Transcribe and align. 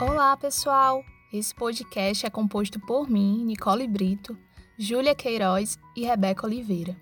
Olá, 0.00 0.34
pessoal! 0.34 1.04
Esse 1.30 1.54
podcast 1.54 2.24
é 2.24 2.30
composto 2.30 2.80
por 2.80 3.06
mim, 3.06 3.44
Nicole 3.44 3.86
Brito, 3.86 4.34
Júlia 4.78 5.14
Queiroz 5.14 5.78
e 5.94 6.06
Rebeca 6.06 6.46
Oliveira. 6.46 6.96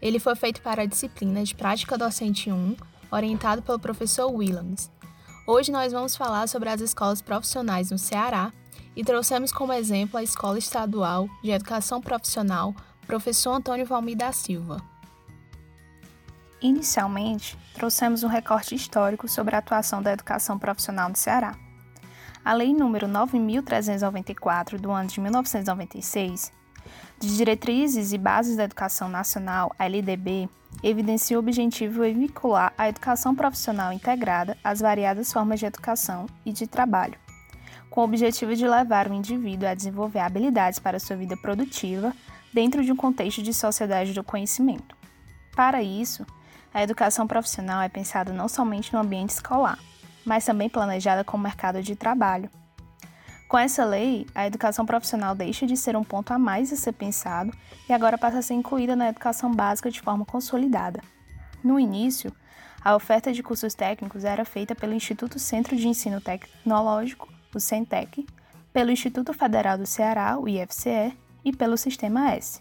Ele 0.00 0.20
foi 0.20 0.36
feito 0.36 0.62
para 0.62 0.82
a 0.82 0.86
disciplina 0.86 1.42
de 1.42 1.56
Prática 1.56 1.98
Docente 1.98 2.52
1, 2.52 2.76
orientado 3.10 3.62
pelo 3.62 3.80
professor 3.80 4.30
Williams. 4.30 4.92
Hoje 5.44 5.72
nós 5.72 5.92
vamos 5.92 6.14
falar 6.14 6.46
sobre 6.46 6.68
as 6.68 6.80
escolas 6.80 7.20
profissionais 7.20 7.90
no 7.90 7.98
Ceará 7.98 8.52
e 8.94 9.02
trouxemos 9.02 9.50
como 9.50 9.72
exemplo 9.72 10.16
a 10.16 10.22
Escola 10.22 10.56
Estadual 10.56 11.28
de 11.42 11.50
Educação 11.50 12.00
Profissional 12.00 12.72
Professor 13.08 13.54
Antônio 13.54 13.84
Valmir 13.84 14.16
da 14.16 14.30
Silva. 14.30 14.80
Inicialmente, 16.62 17.58
trouxemos 17.74 18.22
um 18.22 18.28
recorte 18.28 18.72
histórico 18.76 19.26
sobre 19.26 19.56
a 19.56 19.58
atuação 19.58 20.00
da 20.00 20.12
educação 20.12 20.56
profissional 20.60 21.08
no 21.08 21.16
Ceará. 21.16 21.65
A 22.46 22.54
Lei 22.54 22.72
nº 22.72 23.08
9.394, 23.08 24.78
do 24.78 24.92
ano 24.92 25.08
de 25.08 25.20
1996, 25.20 26.52
de 27.18 27.36
Diretrizes 27.36 28.12
e 28.12 28.18
Bases 28.18 28.56
da 28.56 28.62
Educação 28.62 29.08
Nacional, 29.08 29.74
a 29.76 29.84
LDB, 29.84 30.48
evidencia 30.80 31.36
o 31.36 31.40
objetivo 31.40 32.04
de 32.04 32.14
vincular 32.14 32.72
a 32.78 32.88
educação 32.88 33.34
profissional 33.34 33.92
integrada 33.92 34.56
às 34.62 34.78
variadas 34.78 35.32
formas 35.32 35.58
de 35.58 35.66
educação 35.66 36.26
e 36.44 36.52
de 36.52 36.68
trabalho, 36.68 37.18
com 37.90 38.02
o 38.02 38.04
objetivo 38.04 38.54
de 38.54 38.64
levar 38.64 39.10
o 39.10 39.14
indivíduo 39.14 39.68
a 39.68 39.74
desenvolver 39.74 40.20
habilidades 40.20 40.78
para 40.78 41.00
sua 41.00 41.16
vida 41.16 41.36
produtiva 41.36 42.14
dentro 42.54 42.84
de 42.84 42.92
um 42.92 42.96
contexto 42.96 43.42
de 43.42 43.52
sociedade 43.52 44.12
do 44.12 44.22
conhecimento. 44.22 44.96
Para 45.56 45.82
isso, 45.82 46.24
a 46.72 46.80
educação 46.80 47.26
profissional 47.26 47.82
é 47.82 47.88
pensada 47.88 48.32
não 48.32 48.46
somente 48.46 48.92
no 48.92 49.00
ambiente 49.00 49.30
escolar, 49.30 49.80
mas 50.26 50.44
também 50.44 50.68
planejada 50.68 51.24
com 51.24 51.36
o 51.36 51.40
mercado 51.40 51.80
de 51.82 51.94
trabalho. 51.94 52.50
Com 53.48 53.56
essa 53.56 53.84
lei, 53.84 54.26
a 54.34 54.46
educação 54.46 54.84
profissional 54.84 55.34
deixa 55.34 55.66
de 55.66 55.76
ser 55.76 55.96
um 55.96 56.02
ponto 56.02 56.32
a 56.32 56.38
mais 56.38 56.72
a 56.72 56.76
ser 56.76 56.92
pensado 56.92 57.52
e 57.88 57.92
agora 57.92 58.18
passa 58.18 58.38
a 58.38 58.42
ser 58.42 58.54
incluída 58.54 58.96
na 58.96 59.08
educação 59.08 59.54
básica 59.54 59.88
de 59.88 60.00
forma 60.00 60.24
consolidada. 60.24 61.00
No 61.62 61.78
início, 61.78 62.32
a 62.84 62.96
oferta 62.96 63.32
de 63.32 63.42
cursos 63.42 63.72
técnicos 63.74 64.24
era 64.24 64.44
feita 64.44 64.74
pelo 64.74 64.94
Instituto 64.94 65.38
Centro 65.38 65.76
de 65.76 65.86
Ensino 65.86 66.20
Tecnológico, 66.20 67.32
o 67.54 67.60
CENTEC, 67.60 68.26
pelo 68.72 68.90
Instituto 68.90 69.32
Federal 69.32 69.78
do 69.78 69.86
Ceará, 69.86 70.36
o 70.38 70.48
IFCE, 70.48 71.16
e 71.44 71.52
pelo 71.52 71.76
Sistema 71.76 72.32
S. 72.32 72.60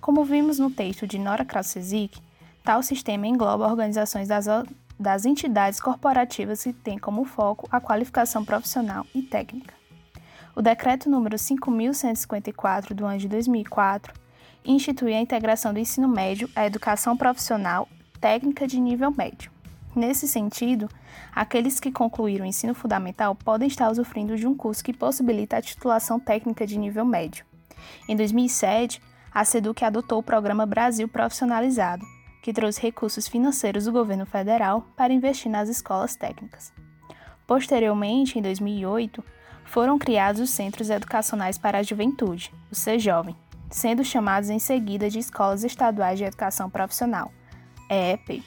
Como 0.00 0.24
vimos 0.24 0.58
no 0.58 0.70
texto 0.70 1.06
de 1.06 1.18
Nora 1.18 1.44
Krasesic, 1.44 2.18
tal 2.64 2.82
sistema 2.82 3.26
engloba 3.26 3.68
organizações 3.68 4.28
das 4.28 4.48
das 4.98 5.24
entidades 5.24 5.80
corporativas 5.80 6.64
que 6.64 6.72
têm 6.72 6.98
como 6.98 7.24
foco 7.24 7.68
a 7.70 7.80
qualificação 7.80 8.44
profissional 8.44 9.06
e 9.14 9.22
técnica. 9.22 9.74
O 10.56 10.62
Decreto 10.62 11.08
número 11.08 11.36
5.154 11.36 12.92
do 12.92 13.06
ano 13.06 13.18
de 13.18 13.28
2004 13.28 14.12
institui 14.64 15.14
a 15.14 15.20
integração 15.20 15.72
do 15.72 15.78
ensino 15.78 16.08
médio 16.08 16.50
à 16.54 16.66
educação 16.66 17.16
profissional 17.16 17.88
técnica 18.20 18.66
de 18.66 18.80
nível 18.80 19.10
médio. 19.10 19.50
Nesse 19.94 20.28
sentido, 20.28 20.88
aqueles 21.34 21.80
que 21.80 21.92
concluíram 21.92 22.44
o 22.44 22.48
ensino 22.48 22.74
fundamental 22.74 23.34
podem 23.34 23.68
estar 23.68 23.90
usufruindo 23.90 24.36
de 24.36 24.46
um 24.46 24.54
curso 24.54 24.84
que 24.84 24.92
possibilita 24.92 25.56
a 25.56 25.62
titulação 25.62 26.18
técnica 26.20 26.66
de 26.66 26.78
nível 26.78 27.04
médio. 27.04 27.44
Em 28.08 28.16
2007, 28.16 29.00
a 29.32 29.44
SEDUC 29.44 29.84
adotou 29.84 30.18
o 30.18 30.22
programa 30.22 30.66
Brasil 30.66 31.08
Profissionalizado, 31.08 32.04
que 32.48 32.52
trouxe 32.54 32.80
recursos 32.80 33.28
financeiros 33.28 33.84
do 33.84 33.92
governo 33.92 34.24
federal 34.24 34.86
para 34.96 35.12
investir 35.12 35.52
nas 35.52 35.68
escolas 35.68 36.16
técnicas. 36.16 36.72
Posteriormente, 37.46 38.38
em 38.38 38.42
2008, 38.42 39.22
foram 39.66 39.98
criados 39.98 40.40
os 40.40 40.48
Centros 40.48 40.88
Educacionais 40.88 41.58
para 41.58 41.76
a 41.76 41.82
Juventude, 41.82 42.50
o 42.72 42.74
CEJovem, 42.74 43.36
sendo 43.68 44.02
chamados 44.02 44.48
em 44.48 44.58
seguida 44.58 45.10
de 45.10 45.18
Escolas 45.18 45.62
Estaduais 45.62 46.16
de 46.16 46.24
Educação 46.24 46.70
Profissional, 46.70 47.30
EEP. 47.90 48.42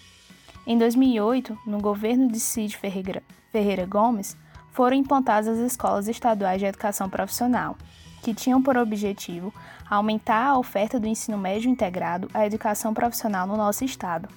Em 0.66 0.79
2008, 0.79 1.56
no 1.67 1.79
governo 1.79 2.28
de 2.28 2.40
Cid 2.40 2.75
Ferreira, 2.75 3.22
Ferreira 3.51 3.85
Gomes, 3.85 4.35
foram 4.72 4.97
implantadas 4.97 5.47
as 5.47 5.59
Escolas 5.59 6.07
Estaduais 6.07 6.59
de 6.59 6.66
Educação 6.66 7.07
Profissional, 7.07 7.78
que 8.21 8.33
tinham 8.33 8.61
por 8.61 8.77
objetivo 8.77 9.53
aumentar 9.89 10.47
a 10.47 10.57
oferta 10.57 10.99
do 10.99 11.07
ensino 11.07 11.37
médio 11.37 11.69
integrado 11.69 12.29
à 12.33 12.45
educação 12.45 12.93
profissional 12.93 13.45
no 13.47 13.57
nosso 13.57 13.83
estado. 13.83 14.29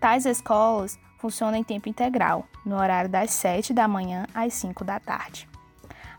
Tais 0.00 0.26
escolas 0.26 0.98
funcionam 1.18 1.58
em 1.58 1.62
tempo 1.62 1.88
integral, 1.88 2.46
no 2.64 2.76
horário 2.76 3.10
das 3.10 3.30
7 3.32 3.74
da 3.74 3.86
manhã 3.86 4.26
às 4.34 4.54
5 4.54 4.82
da 4.84 4.98
tarde. 4.98 5.48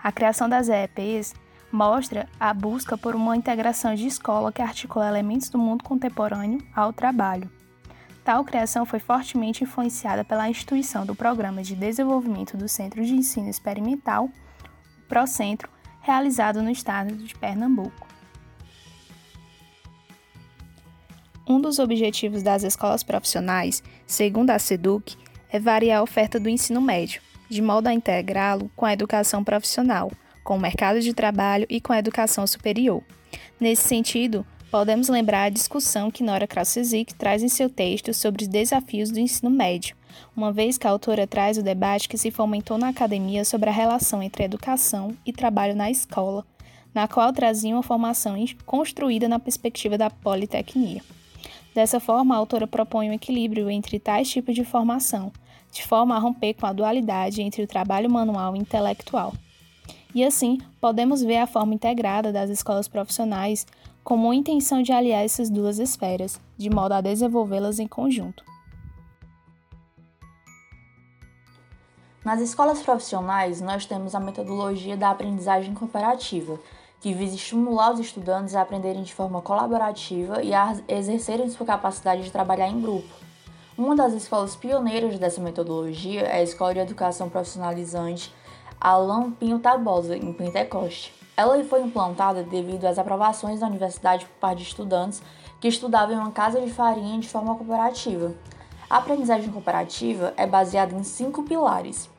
A 0.01 0.11
criação 0.11 0.47
das 0.47 0.69
EEPs 0.69 1.33
mostra 1.71 2.27
a 2.39 2.53
busca 2.53 2.97
por 2.97 3.15
uma 3.15 3.35
integração 3.35 3.95
de 3.95 4.05
escola 4.05 4.51
que 4.51 4.61
articula 4.61 5.07
elementos 5.07 5.49
do 5.49 5.57
mundo 5.57 5.83
contemporâneo 5.83 6.61
ao 6.75 6.93
trabalho. 6.93 7.49
Tal 8.23 8.43
criação 8.43 8.85
foi 8.85 8.99
fortemente 8.99 9.63
influenciada 9.63 10.23
pela 10.23 10.49
instituição 10.49 11.05
do 11.05 11.15
Programa 11.15 11.63
de 11.63 11.75
Desenvolvimento 11.75 12.55
do 12.55 12.67
Centro 12.67 13.03
de 13.03 13.15
Ensino 13.15 13.49
Experimental, 13.49 14.29
Procentro, 15.07 15.69
realizado 16.01 16.61
no 16.61 16.69
estado 16.69 17.15
de 17.15 17.35
Pernambuco. 17.35 18.07
Um 21.47 21.59
dos 21.59 21.79
objetivos 21.79 22.43
das 22.43 22.63
escolas 22.63 23.03
profissionais, 23.03 23.83
segundo 24.05 24.51
a 24.51 24.59
SEDUC, 24.59 25.17
é 25.49 25.59
variar 25.59 25.99
a 25.99 26.03
oferta 26.03 26.39
do 26.39 26.49
ensino 26.49 26.79
médio, 26.79 27.21
de 27.49 27.61
modo 27.61 27.87
a 27.87 27.93
integrá-lo 27.93 28.71
com 28.75 28.85
a 28.85 28.93
educação 28.93 29.43
profissional, 29.43 30.11
com 30.43 30.55
o 30.55 30.59
mercado 30.59 31.01
de 31.01 31.13
trabalho 31.13 31.65
e 31.69 31.81
com 31.81 31.91
a 31.91 31.99
educação 31.99 32.47
superior. 32.47 33.03
Nesse 33.59 33.87
sentido, 33.87 34.45
podemos 34.71 35.09
lembrar 35.09 35.43
a 35.43 35.49
discussão 35.49 36.09
que 36.09 36.23
Nora 36.23 36.47
Krasisic 36.47 37.13
traz 37.15 37.43
em 37.43 37.49
seu 37.49 37.69
texto 37.69 38.13
sobre 38.13 38.43
os 38.43 38.47
desafios 38.47 39.11
do 39.11 39.19
ensino 39.19 39.49
médio, 39.49 39.95
uma 40.35 40.51
vez 40.51 40.77
que 40.77 40.87
a 40.87 40.89
autora 40.89 41.27
traz 41.27 41.57
o 41.57 41.63
debate 41.63 42.07
que 42.09 42.17
se 42.17 42.31
fomentou 42.31 42.77
na 42.77 42.89
academia 42.89 43.43
sobre 43.45 43.69
a 43.69 43.73
relação 43.73 44.21
entre 44.21 44.43
educação 44.43 45.15
e 45.25 45.31
trabalho 45.31 45.75
na 45.75 45.89
escola, 45.89 46.45
na 46.93 47.07
qual 47.07 47.31
trazia 47.31 47.73
uma 47.73 47.83
formação 47.83 48.35
construída 48.65 49.27
na 49.27 49.39
perspectiva 49.39 49.97
da 49.97 50.09
politecnia. 50.09 51.01
Dessa 51.73 51.99
forma, 51.99 52.35
a 52.35 52.37
autora 52.37 52.67
propõe 52.67 53.09
um 53.09 53.13
equilíbrio 53.13 53.69
entre 53.69 53.99
tais 53.99 54.29
tipos 54.29 54.55
de 54.55 54.63
formação, 54.63 55.31
de 55.71 55.83
forma 55.83 56.15
a 56.15 56.19
romper 56.19 56.53
com 56.53 56.65
a 56.65 56.73
dualidade 56.73 57.41
entre 57.41 57.63
o 57.63 57.67
trabalho 57.67 58.09
manual 58.09 58.55
e 58.55 58.59
intelectual. 58.59 59.33
E 60.13 60.23
assim, 60.23 60.57
podemos 60.81 61.21
ver 61.21 61.37
a 61.37 61.47
forma 61.47 61.73
integrada 61.73 62.33
das 62.33 62.49
escolas 62.49 62.87
profissionais 62.89 63.65
como 64.03 64.25
uma 64.25 64.35
intenção 64.35 64.81
de 64.81 64.91
aliar 64.91 65.23
essas 65.23 65.49
duas 65.49 65.79
esferas, 65.79 66.41
de 66.57 66.69
modo 66.69 66.93
a 66.93 67.01
desenvolvê-las 67.01 67.79
em 67.79 67.87
conjunto. 67.87 68.50
Nas 72.23 72.39
escolas 72.39 72.83
profissionais, 72.83 73.61
nós 73.61 73.87
temos 73.87 74.13
a 74.13 74.19
metodologia 74.19 74.95
da 74.95 75.09
aprendizagem 75.09 75.73
cooperativa, 75.73 76.59
que 76.99 77.15
visa 77.15 77.33
estimular 77.33 77.91
os 77.91 77.99
estudantes 77.99 78.53
a 78.53 78.61
aprenderem 78.61 79.01
de 79.01 79.11
forma 79.11 79.41
colaborativa 79.41 80.43
e 80.43 80.53
a 80.53 80.77
exercerem 80.87 81.49
sua 81.49 81.65
capacidade 81.65 82.21
de 82.21 82.31
trabalhar 82.31 82.67
em 82.67 82.79
grupo. 82.79 83.09
Uma 83.75 83.95
das 83.95 84.13
escolas 84.13 84.55
pioneiras 84.55 85.17
dessa 85.17 85.41
metodologia 85.41 86.21
é 86.21 86.37
a 86.37 86.43
Escola 86.43 86.75
de 86.75 86.81
Educação 86.81 87.27
Profissionalizante 87.27 88.31
Alain 88.79 89.31
Pinho 89.31 89.57
Tabosa, 89.57 90.15
em 90.15 90.31
Pentecoste. 90.31 91.11
Ela 91.35 91.63
foi 91.63 91.81
implantada 91.81 92.43
devido 92.43 92.85
às 92.85 92.99
aprovações 92.99 93.61
da 93.61 93.65
universidade 93.65 94.27
por 94.27 94.39
parte 94.39 94.59
de 94.59 94.65
estudantes 94.65 95.23
que 95.59 95.67
estudavam 95.67 96.15
em 96.15 96.19
uma 96.19 96.31
casa 96.31 96.61
de 96.61 96.69
farinha 96.69 97.19
de 97.19 97.27
forma 97.27 97.55
cooperativa. 97.55 98.35
A 98.87 98.97
aprendizagem 98.97 99.49
cooperativa 99.49 100.33
é 100.35 100.45
baseada 100.45 100.93
em 100.93 101.01
cinco 101.01 101.43
pilares: 101.43 102.10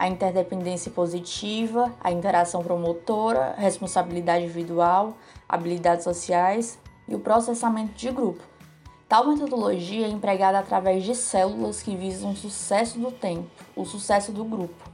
a 0.00 0.08
interdependência 0.08 0.90
positiva, 0.90 1.92
a 2.00 2.10
interação 2.10 2.62
promotora, 2.62 3.54
responsabilidade 3.58 4.44
individual, 4.44 5.12
habilidades 5.46 6.04
sociais 6.04 6.78
e 7.06 7.14
o 7.14 7.20
processamento 7.20 7.92
de 7.92 8.10
grupo. 8.10 8.42
Tal 9.06 9.28
metodologia 9.28 10.06
é 10.06 10.08
empregada 10.08 10.58
através 10.58 11.04
de 11.04 11.14
células 11.14 11.82
que 11.82 11.94
visam 11.94 12.30
o 12.30 12.36
sucesso 12.36 12.98
do 12.98 13.12
tempo, 13.12 13.50
o 13.76 13.84
sucesso 13.84 14.32
do 14.32 14.42
grupo. 14.42 14.88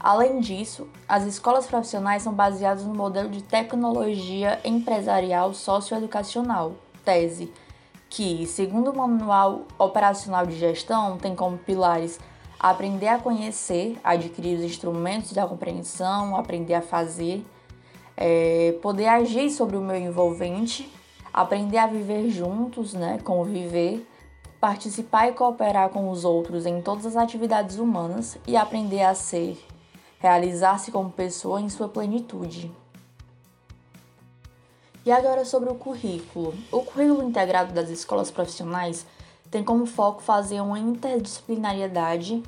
Além 0.00 0.40
disso, 0.40 0.88
as 1.08 1.22
escolas 1.22 1.66
profissionais 1.66 2.24
são 2.24 2.32
baseadas 2.32 2.84
no 2.84 2.92
modelo 2.92 3.30
de 3.30 3.40
tecnologia 3.40 4.58
empresarial 4.64 5.54
socioeducacional, 5.54 6.74
TESE, 7.04 7.52
que, 8.10 8.44
segundo 8.46 8.90
o 8.90 8.96
Manual 8.96 9.62
Operacional 9.78 10.44
de 10.44 10.58
Gestão, 10.58 11.18
tem 11.18 11.36
como 11.36 11.56
pilares 11.56 12.18
aprender 12.58 13.08
a 13.08 13.18
conhecer, 13.18 13.98
adquirir 14.02 14.58
os 14.58 14.64
instrumentos 14.64 15.32
da 15.32 15.46
compreensão, 15.46 16.36
aprender 16.36 16.74
a 16.74 16.82
fazer, 16.82 17.44
é, 18.16 18.76
poder 18.82 19.08
agir 19.08 19.50
sobre 19.50 19.76
o 19.76 19.80
meu 19.80 19.96
envolvente, 19.96 20.90
aprender 21.32 21.78
a 21.78 21.86
viver 21.86 22.30
juntos, 22.30 22.94
né, 22.94 23.18
conviver, 23.24 24.06
participar 24.60 25.28
e 25.28 25.32
cooperar 25.32 25.90
com 25.90 26.10
os 26.10 26.24
outros 26.24 26.64
em 26.64 26.80
todas 26.80 27.06
as 27.06 27.16
atividades 27.16 27.78
humanas 27.78 28.38
e 28.46 28.56
aprender 28.56 29.02
a 29.02 29.14
ser 29.14 29.58
realizar-se 30.24 30.90
como 30.90 31.10
pessoa 31.10 31.60
em 31.60 31.68
sua 31.68 31.86
plenitude. 31.86 32.72
E 35.04 35.12
agora 35.12 35.44
sobre 35.44 35.68
o 35.70 35.74
currículo. 35.74 36.54
O 36.72 36.80
currículo 36.80 37.28
integrado 37.28 37.74
das 37.74 37.90
escolas 37.90 38.30
profissionais 38.30 39.04
tem 39.54 39.62
como 39.62 39.86
foco 39.86 40.20
fazer 40.20 40.60
uma 40.60 40.80
interdisciplinariedade 40.80 42.42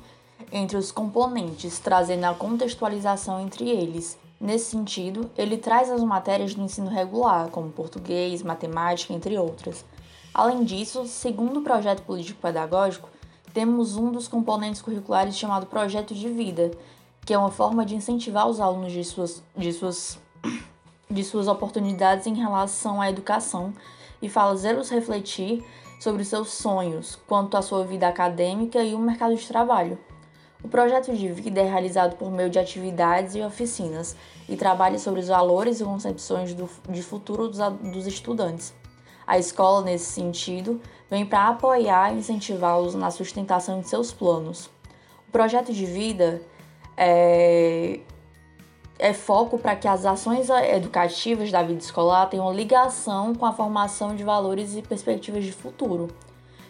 entre 0.51 0.75
os 0.75 0.91
componentes, 0.91 1.79
trazendo 1.79 2.25
a 2.25 2.33
contextualização 2.33 3.39
entre 3.39 3.69
eles. 3.69 4.19
Nesse 4.37 4.71
sentido, 4.71 5.31
ele 5.37 5.55
traz 5.55 5.89
as 5.89 6.03
matérias 6.03 6.53
do 6.53 6.61
ensino 6.61 6.89
regular, 6.89 7.47
como 7.47 7.69
português, 7.69 8.43
matemática, 8.43 9.13
entre 9.13 9.37
outras. 9.37 9.85
Além 10.33 10.65
disso, 10.65 11.07
segundo 11.07 11.61
o 11.61 11.63
projeto 11.63 12.01
político-pedagógico, 12.01 13.07
temos 13.53 13.95
um 13.95 14.11
dos 14.11 14.27
componentes 14.27 14.81
curriculares 14.81 15.37
chamado 15.37 15.65
Projeto 15.65 16.13
de 16.13 16.27
Vida, 16.27 16.71
que 17.25 17.33
é 17.33 17.37
uma 17.37 17.51
forma 17.51 17.85
de 17.85 17.95
incentivar 17.95 18.49
os 18.49 18.59
alunos 18.59 18.91
de 18.91 19.05
suas, 19.05 19.41
de 19.55 19.71
suas 19.71 20.19
de 21.09 21.23
suas 21.23 21.47
oportunidades 21.47 22.27
em 22.27 22.33
relação 22.33 22.99
à 22.99 23.09
educação 23.09 23.73
e 24.21 24.27
fazê-los 24.27 24.89
refletir 24.89 25.63
sobre 25.99 26.23
seus 26.23 26.49
sonhos 26.53 27.17
quanto 27.27 27.57
à 27.57 27.61
sua 27.61 27.83
vida 27.85 28.07
acadêmica 28.07 28.83
e 28.83 28.93
o 28.93 28.99
mercado 28.99 29.35
de 29.35 29.47
trabalho. 29.47 29.97
O 30.63 30.67
projeto 30.67 31.15
de 31.15 31.27
vida 31.31 31.61
é 31.61 31.63
realizado 31.63 32.15
por 32.17 32.31
meio 32.31 32.49
de 32.49 32.57
atividades 32.57 33.35
e 33.35 33.41
oficinas 33.41 34.15
e 34.49 34.55
trabalha 34.55 34.97
sobre 34.97 35.19
os 35.19 35.27
valores 35.27 35.79
e 35.79 35.83
concepções 35.83 36.53
do, 36.53 36.69
de 36.89 37.03
futuro 37.03 37.47
dos, 37.47 37.59
dos 37.91 38.07
estudantes. 38.07 38.73
A 39.25 39.37
escola, 39.37 39.83
nesse 39.83 40.05
sentido, 40.05 40.81
vem 41.09 41.25
para 41.25 41.49
apoiar 41.49 42.13
e 42.13 42.17
incentivá-los 42.17 42.95
na 42.95 43.11
sustentação 43.11 43.81
de 43.81 43.89
seus 43.89 44.11
planos. 44.11 44.69
O 45.27 45.31
projeto 45.31 45.71
de 45.73 45.85
vida 45.85 46.41
é, 46.95 47.99
é 48.99 49.13
foco 49.13 49.57
para 49.57 49.75
que 49.75 49.87
as 49.87 50.05
ações 50.05 50.49
educativas 50.49 51.51
da 51.51 51.61
vida 51.61 51.79
escolar 51.79 52.27
tenham 52.27 52.51
ligação 52.53 53.33
com 53.35 53.45
a 53.45 53.53
formação 53.53 54.15
de 54.15 54.23
valores 54.23 54.75
e 54.75 54.81
perspectivas 54.81 55.45
de 55.45 55.51
futuro. 55.51 56.07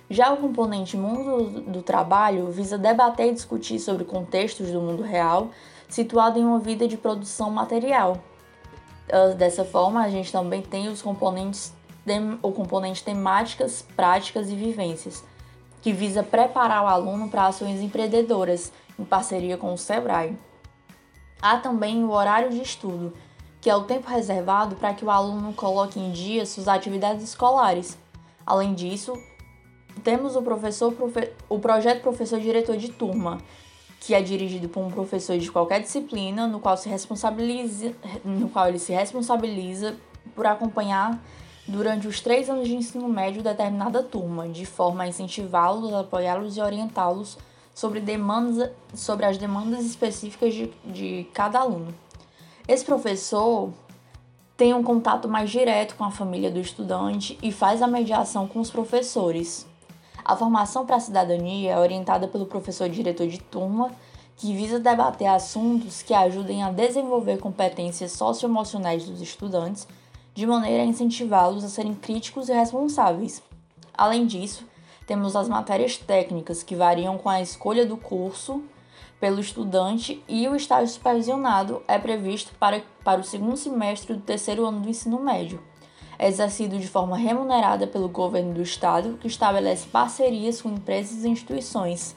Já 0.09 0.31
o 0.31 0.37
componente 0.37 0.95
mundo 0.95 1.61
do 1.61 1.81
trabalho 1.81 2.49
visa 2.49 2.77
debater 2.77 3.27
e 3.27 3.33
discutir 3.33 3.79
sobre 3.79 4.05
contextos 4.05 4.71
do 4.71 4.81
mundo 4.81 5.03
real 5.03 5.49
situado 5.89 6.39
em 6.39 6.43
uma 6.43 6.59
vida 6.59 6.87
de 6.87 6.97
produção 6.97 7.49
material. 7.49 8.17
Ah, 9.11 9.33
dessa 9.35 9.63
forma, 9.63 10.01
a 10.01 10.09
gente 10.09 10.31
também 10.31 10.61
tem 10.61 10.87
os 10.89 11.01
componentes 11.01 11.73
o 12.41 12.53
componente 12.53 13.03
temáticas, 13.03 13.85
práticas 13.95 14.49
e 14.49 14.55
vivências, 14.55 15.25
que 15.81 15.91
visa 15.91 16.23
preparar 16.23 16.83
o 16.83 16.87
aluno 16.87 17.27
para 17.27 17.47
ações 17.47 17.81
empreendedoras 17.81 18.71
em 18.97 19.03
parceria 19.03 19.57
com 19.57 19.73
o 19.73 19.77
SEBRAE. 19.77 20.37
Há 21.41 21.57
também 21.57 22.03
o 22.03 22.11
horário 22.11 22.49
de 22.49 22.61
estudo, 22.61 23.13
que 23.61 23.69
é 23.69 23.75
o 23.75 23.83
tempo 23.83 24.09
reservado 24.09 24.75
para 24.75 24.93
que 24.93 25.05
o 25.05 25.11
aluno 25.11 25.53
coloque 25.53 25.99
em 25.99 26.11
dia 26.11 26.45
suas 26.45 26.67
atividades 26.67 27.23
escolares. 27.23 27.97
Além 28.45 28.73
disso, 28.73 29.13
temos 30.03 30.35
o 30.35 30.41
professor 30.41 30.93
o 31.49 31.59
projeto 31.59 32.01
professor 32.01 32.39
diretor 32.39 32.77
de 32.77 32.89
turma, 32.89 33.39
que 33.99 34.13
é 34.13 34.21
dirigido 34.21 34.69
por 34.69 34.81
um 34.83 34.91
professor 34.91 35.37
de 35.37 35.51
qualquer 35.51 35.81
disciplina, 35.81 36.47
no 36.47 36.59
qual 36.59 36.77
se 36.77 36.87
responsabiliza, 36.87 37.93
no 38.23 38.49
qual 38.49 38.67
ele 38.67 38.79
se 38.79 38.93
responsabiliza 38.93 39.95
por 40.35 40.45
acompanhar 40.45 41.19
durante 41.67 42.07
os 42.07 42.21
três 42.21 42.49
anos 42.49 42.67
de 42.67 42.75
ensino 42.75 43.07
médio 43.09 43.43
determinada 43.43 44.01
turma, 44.01 44.47
de 44.47 44.65
forma 44.65 45.03
a 45.03 45.07
incentivá-los, 45.07 45.93
apoiá-los 45.93 46.55
e 46.55 46.61
orientá-los 46.61 47.37
sobre, 47.77 47.99
demandas, 47.99 48.71
sobre 48.95 49.23
as 49.23 49.37
demandas 49.37 49.85
específicas 49.85 50.51
de, 50.51 50.73
de 50.83 51.27
cada 51.31 51.59
aluno. 51.59 51.93
Esse 52.67 52.83
professor 52.83 53.69
tem 54.57 54.73
um 54.73 54.81
contato 54.81 55.27
mais 55.27 55.51
direto 55.51 55.95
com 55.95 56.03
a 56.03 56.09
família 56.09 56.49
do 56.49 56.59
estudante 56.59 57.37
e 57.39 57.51
faz 57.51 57.83
a 57.83 57.87
mediação 57.87 58.47
com 58.47 58.59
os 58.59 58.71
professores. 58.71 59.67
A 60.25 60.35
formação 60.35 60.87
para 60.87 60.95
a 60.95 60.99
cidadania 60.99 61.73
é 61.73 61.77
orientada 61.77 62.27
pelo 62.27 62.47
professor 62.47 62.89
diretor 62.89 63.27
de 63.27 63.37
turma, 63.37 63.91
que 64.35 64.55
visa 64.55 64.79
debater 64.79 65.27
assuntos 65.27 66.01
que 66.01 66.15
ajudem 66.15 66.63
a 66.63 66.71
desenvolver 66.71 67.37
competências 67.37 68.11
socioemocionais 68.13 69.05
dos 69.05 69.21
estudantes, 69.21 69.87
de 70.33 70.47
maneira 70.47 70.81
a 70.81 70.85
incentivá-los 70.87 71.63
a 71.63 71.69
serem 71.69 71.93
críticos 71.93 72.49
e 72.49 72.53
responsáveis. 72.53 73.39
Além 73.95 74.25
disso, 74.25 74.65
temos 75.07 75.37
as 75.37 75.47
matérias 75.47 75.95
técnicas, 75.95 76.61
que 76.61 76.75
variam 76.75 77.17
com 77.17 77.29
a 77.29 77.41
escolha 77.41 77.85
do 77.85 77.95
curso 77.95 78.61
pelo 79.21 79.39
estudante, 79.39 80.21
e 80.27 80.47
o 80.47 80.55
estágio 80.55 80.93
supervisionado 80.93 81.81
é 81.87 81.97
previsto 81.97 82.53
para, 82.59 82.83
para 83.03 83.21
o 83.21 83.23
segundo 83.23 83.57
semestre 83.57 84.13
do 84.13 84.21
terceiro 84.21 84.65
ano 84.65 84.81
do 84.81 84.89
ensino 84.89 85.17
médio. 85.19 85.59
É 86.19 86.27
exercido 86.27 86.77
de 86.77 86.87
forma 86.87 87.17
remunerada 87.17 87.87
pelo 87.87 88.09
governo 88.09 88.53
do 88.53 88.61
estado, 88.61 89.17
que 89.17 89.27
estabelece 89.27 89.87
parcerias 89.87 90.61
com 90.61 90.69
empresas 90.69 91.23
e 91.23 91.29
instituições 91.29 92.15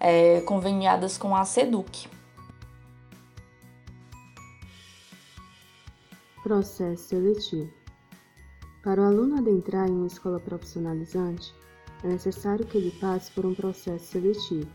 é, 0.00 0.40
conveniadas 0.40 1.16
com 1.16 1.36
a 1.36 1.44
SEDUC. 1.44 2.08
Processo 6.42 7.04
seletivo. 7.04 7.72
Para 8.82 9.02
o 9.02 9.04
aluno 9.04 9.38
adentrar 9.38 9.88
em 9.88 9.92
uma 9.92 10.06
escola 10.06 10.40
profissionalizante, 10.40 11.54
é 12.02 12.08
necessário 12.08 12.66
que 12.66 12.78
ele 12.78 12.90
passe 12.92 13.30
por 13.32 13.44
um 13.44 13.54
processo 13.54 14.06
seletivo, 14.06 14.68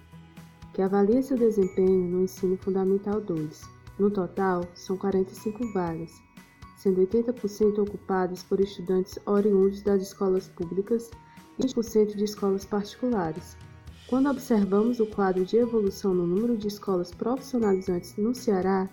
que 0.74 0.82
avalie 0.82 1.22
seu 1.24 1.38
desempenho 1.38 2.10
no 2.10 2.24
ensino 2.24 2.58
fundamental 2.58 3.22
2. 3.22 3.62
No 3.98 4.10
total, 4.10 4.64
são 4.74 4.98
45 4.98 5.72
vagas, 5.72 6.12
sendo 6.78 7.02
80% 7.02 7.80
ocupadas 7.80 8.44
por 8.44 8.60
estudantes 8.60 9.18
oriundos 9.26 9.82
das 9.82 10.02
escolas 10.02 10.48
públicas 10.50 11.12
e 11.60 11.64
20% 11.64 12.16
de 12.16 12.24
escolas 12.24 12.66
particulares. 12.66 13.56
Quando 14.08 14.30
observamos 14.30 15.00
o 15.00 15.06
quadro 15.06 15.46
de 15.46 15.58
evolução 15.58 16.14
no 16.14 16.28
número 16.28 16.58
de 16.58 16.68
escolas 16.68 17.12
profissionalizantes 17.12 18.18
no 18.18 18.36
Ceará, 18.36 18.90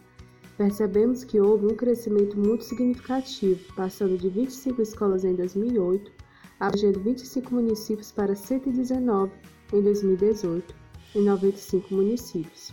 percebemos 0.57 1.25
que 1.25 1.41
houve 1.41 1.67
um 1.67 1.75
crescimento 1.75 2.39
muito 2.39 2.65
significativo, 2.65 3.61
passando 3.75 4.17
de 4.17 4.29
25 4.29 4.83
escolas 4.83 5.25
em 5.25 5.35
2008 5.35 6.20
abrangendo 6.61 7.01
25 7.01 7.55
municípios 7.55 8.13
para 8.13 8.37
119 8.37 9.33
em 9.73 9.83
2018, 9.83 10.75
em 11.17 11.25
95 11.25 11.95
municípios. 11.95 12.73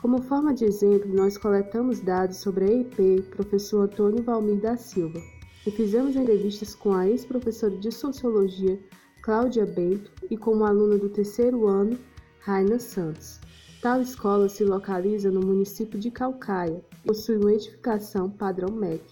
Como 0.00 0.22
forma 0.22 0.54
de 0.54 0.64
exemplo, 0.64 1.12
nós 1.12 1.36
coletamos 1.36 2.00
dados 2.00 2.36
sobre 2.36 2.64
a 2.64 2.68
EIP 2.68 3.22
professor 3.30 3.82
Antônio 3.82 4.22
Valmir 4.22 4.60
da 4.60 4.76
Silva 4.76 5.20
e 5.66 5.70
fizemos 5.70 6.14
entrevistas 6.14 6.74
com 6.74 6.92
a 6.92 7.08
ex-professora 7.08 7.76
de 7.76 7.90
Sociologia 7.90 8.78
Cláudia 9.22 9.66
Bento 9.66 10.12
e 10.30 10.36
com 10.36 10.52
uma 10.52 10.68
aluna 10.68 10.96
do 10.96 11.08
terceiro 11.08 11.66
ano, 11.66 11.98
Raina 12.40 12.78
Santos. 12.78 13.40
Tal 13.82 14.00
escola 14.00 14.48
se 14.48 14.64
localiza 14.64 15.30
no 15.30 15.40
município 15.40 15.98
de 15.98 16.10
Calcaia 16.10 16.84
e 16.92 17.06
possui 17.06 17.36
uma 17.36 17.52
edificação 17.52 18.30
padrão 18.30 18.74
MEC, 18.74 19.02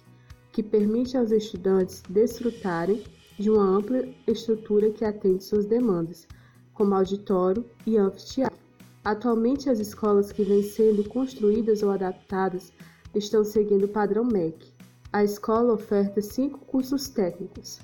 que 0.53 0.63
permite 0.63 1.17
aos 1.17 1.31
estudantes 1.31 2.03
desfrutarem 2.09 3.03
de 3.39 3.51
uma 3.51 3.65
ampla 3.65 4.09
estrutura 4.27 4.91
que 4.91 5.05
atende 5.05 5.45
suas 5.45 5.67
demandas, 5.67 6.27
como 6.73 6.95
auditório 6.95 7.65
e 7.87 7.97
anfiteatro. 7.97 8.59
Atualmente, 9.05 9.71
as 9.71 9.79
escolas 9.79 10.33
que 10.33 10.43
vêm 10.43 10.63
sendo 10.63 11.09
construídas 11.09 11.83
ou 11.83 11.91
adaptadas 11.91 12.73
estão 13.15 13.45
seguindo 13.45 13.85
o 13.85 13.89
padrão 13.89 14.25
MEC. 14.25 14.73
A 15.13 15.23
escola 15.23 15.73
oferta 15.73 16.21
cinco 16.21 16.59
cursos 16.67 17.09
técnicos: 17.09 17.79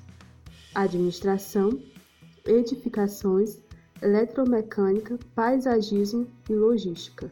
Administração, 0.74 1.70
Edificações, 2.44 3.58
Eletromecânica, 4.02 5.18
Paisagismo 5.34 6.26
e 6.50 6.54
Logística. 6.54 7.30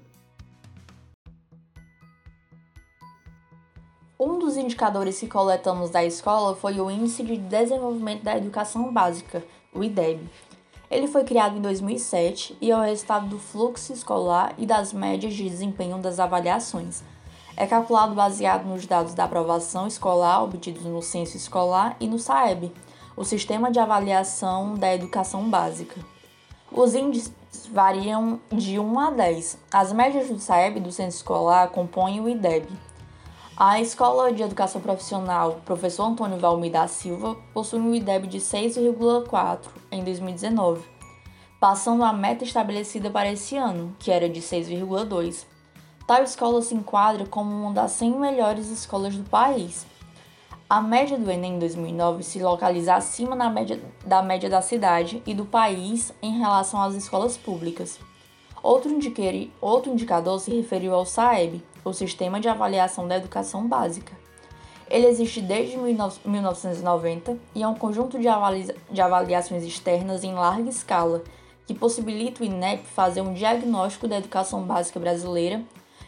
Um 4.23 4.39
dos 4.39 4.59
indicadores 4.59 5.19
que 5.19 5.27
coletamos 5.27 5.89
da 5.89 6.05
escola 6.05 6.55
foi 6.55 6.79
o 6.79 6.91
Índice 6.91 7.23
de 7.23 7.39
Desenvolvimento 7.39 8.23
da 8.23 8.37
Educação 8.37 8.93
Básica, 8.93 9.43
o 9.73 9.83
IDEB. 9.83 10.29
Ele 10.91 11.07
foi 11.07 11.25
criado 11.25 11.57
em 11.57 11.61
2007 11.63 12.55
e 12.61 12.71
é 12.71 12.77
o 12.77 12.83
resultado 12.83 13.29
do 13.29 13.39
fluxo 13.39 13.95
escolar 13.95 14.53
e 14.59 14.67
das 14.67 14.93
médias 14.93 15.33
de 15.33 15.49
desempenho 15.49 15.97
das 15.97 16.21
avaliações. 16.21 17.03
É 17.57 17.67
calculado 17.67 18.15
baseado 18.15 18.67
nos 18.67 18.85
dados 18.85 19.15
da 19.15 19.25
aprovação 19.25 19.87
escolar 19.87 20.45
obtidos 20.45 20.85
no 20.85 21.01
censo 21.01 21.39
escolar 21.39 21.97
e 21.99 22.07
no 22.07 22.19
SAEB, 22.19 22.75
o 23.17 23.25
Sistema 23.25 23.71
de 23.71 23.79
Avaliação 23.79 24.75
da 24.75 24.95
Educação 24.95 25.49
Básica. 25.49 25.99
Os 26.71 26.95
índices 26.95 27.33
variam 27.73 28.39
de 28.53 28.79
1 28.79 29.01
a 29.01 29.11
10. 29.13 29.59
As 29.73 29.95
médias 29.95 30.29
do 30.29 30.39
SAEB 30.39 30.79
do 30.79 30.93
censo 30.93 31.17
escolar 31.17 31.69
compõem 31.69 32.21
o 32.21 32.29
IDEB. 32.29 32.69
A 33.63 33.79
Escola 33.79 34.33
de 34.33 34.43
Educação 34.43 34.81
Profissional 34.81 35.61
Professor 35.67 36.05
Antônio 36.07 36.39
Valmir 36.39 36.73
da 36.73 36.89
Silva 36.89 37.37
possui 37.53 37.79
um 37.79 37.95
IDEB 37.95 38.27
de 38.27 38.39
6,4 38.39 39.67
em 39.93 40.03
2019, 40.03 40.83
passando 41.61 42.03
a 42.03 42.11
meta 42.11 42.43
estabelecida 42.43 43.11
para 43.11 43.31
esse 43.31 43.59
ano, 43.59 43.95
que 43.99 44.11
era 44.11 44.31
de 44.31 44.41
6,2. 44.41 45.45
tal 46.07 46.23
escola 46.23 46.63
se 46.63 46.75
enquadra 46.75 47.27
como 47.27 47.51
uma 47.51 47.75
das 47.75 47.93
100 47.93 48.19
melhores 48.19 48.71
escolas 48.71 49.15
do 49.15 49.29
país. 49.29 49.87
A 50.67 50.81
média 50.81 51.19
do 51.19 51.31
Enem 51.31 51.59
2009 51.59 52.23
se 52.23 52.43
localiza 52.43 52.95
acima 52.95 53.37
média, 53.51 53.79
da 54.07 54.23
média 54.23 54.49
da 54.49 54.63
cidade 54.63 55.23
e 55.27 55.35
do 55.35 55.45
país 55.45 56.15
em 56.23 56.39
relação 56.39 56.81
às 56.81 56.95
escolas 56.95 57.37
públicas. 57.37 58.01
Outro, 58.63 58.91
outro 59.61 59.93
indicador 59.93 60.39
se 60.39 60.55
referiu 60.55 60.95
ao 60.95 61.07
SAEB, 61.07 61.63
o 61.85 61.93
Sistema 61.93 62.39
de 62.39 62.49
Avaliação 62.49 63.09
da 63.09 63.17
Educação 63.17 63.67
Básica. 63.67 64.13
Ele 64.91 65.07
existe 65.07 65.41
desde 65.41 65.77
1990 65.77 67.39
e 67.55 67.63
é 67.63 67.69
um 67.69 67.75
conjunto 67.75 68.19
de, 68.19 68.27
de 68.91 69.01
avaliações 69.01 69.63
externas 69.63 70.25
em 70.25 70.35
larga 70.35 70.69
escala 70.69 71.23
que 71.65 71.73
possibilita 71.73 72.43
o 72.43 72.47
INEP 72.47 72.85
fazer 72.85 73.21
um 73.21 73.33
diagnóstico 73.33 74.09
da 74.09 74.19
educação 74.19 74.63
básica 74.65 74.99
brasileira 74.99 75.63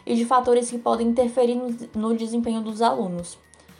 e 0.05 0.15
de 0.15 0.25
fatores 0.25 0.69
que 0.69 0.77
podem 0.77 1.07
interferir 1.07 1.57
no 1.95 2.15
desempenho 2.15 2.61
dos 2.61 2.81
alunos. 2.81 3.37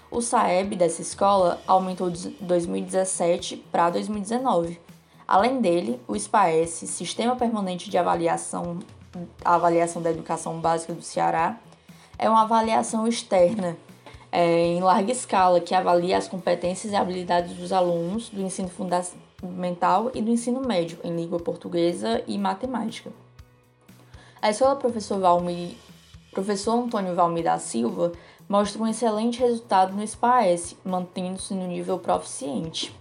O 0.10 0.22
SAEB 0.22 0.78
dessa 0.78 1.02
escola 1.02 1.60
aumentou 1.68 2.10
de 2.10 2.30
2017 2.40 3.58
para 3.70 3.90
2019. 3.90 4.80
Além 5.28 5.62
dele, 5.62 6.02
o 6.08 6.18
SPAES, 6.18 6.70
Sistema 6.70 7.36
Permanente 7.36 7.90
de 7.90 7.98
Avaliação, 7.98 8.80
Avaliação 9.44 10.02
da 10.02 10.12
Educação 10.12 10.60
Básica 10.60 10.94
do 10.94 11.02
Ceará, 11.02 11.60
é 12.18 12.30
uma 12.30 12.44
avaliação 12.44 13.08
externa 13.08 13.78
é, 14.32 14.66
em 14.66 14.82
larga 14.82 15.12
escala 15.12 15.60
que 15.60 15.76
avalia 15.76 16.18
as 16.18 16.28
competências 16.28 16.92
e 16.92 16.96
habilidades 16.96 17.56
dos 17.56 17.72
alunos 17.72 18.30
do 18.30 18.42
ensino 18.42 18.70
fundamental 18.70 20.12
e 20.14 20.22
do 20.22 20.32
ensino 20.32 20.62
médio 20.62 21.00
em 21.04 21.16
língua 21.16 21.40
portuguesa 21.40 22.24
e 22.28 22.38
matemática. 22.38 23.12
A 24.42 24.50
escola 24.50 24.76
professor 24.76 25.20
Valmir 25.20 25.76
professor 26.34 26.74
Antônio 26.74 27.16
Valmir 27.16 27.44
da 27.44 27.60
Silva 27.60 28.12
mostra 28.50 28.82
um 28.82 28.88
excelente 28.88 29.40
resultado 29.40 29.96
no 29.96 30.06
SPAES, 30.06 30.76
mantendo-se 30.84 31.54
no 31.54 31.68
nível 31.68 32.00
proficiente. 32.00 32.94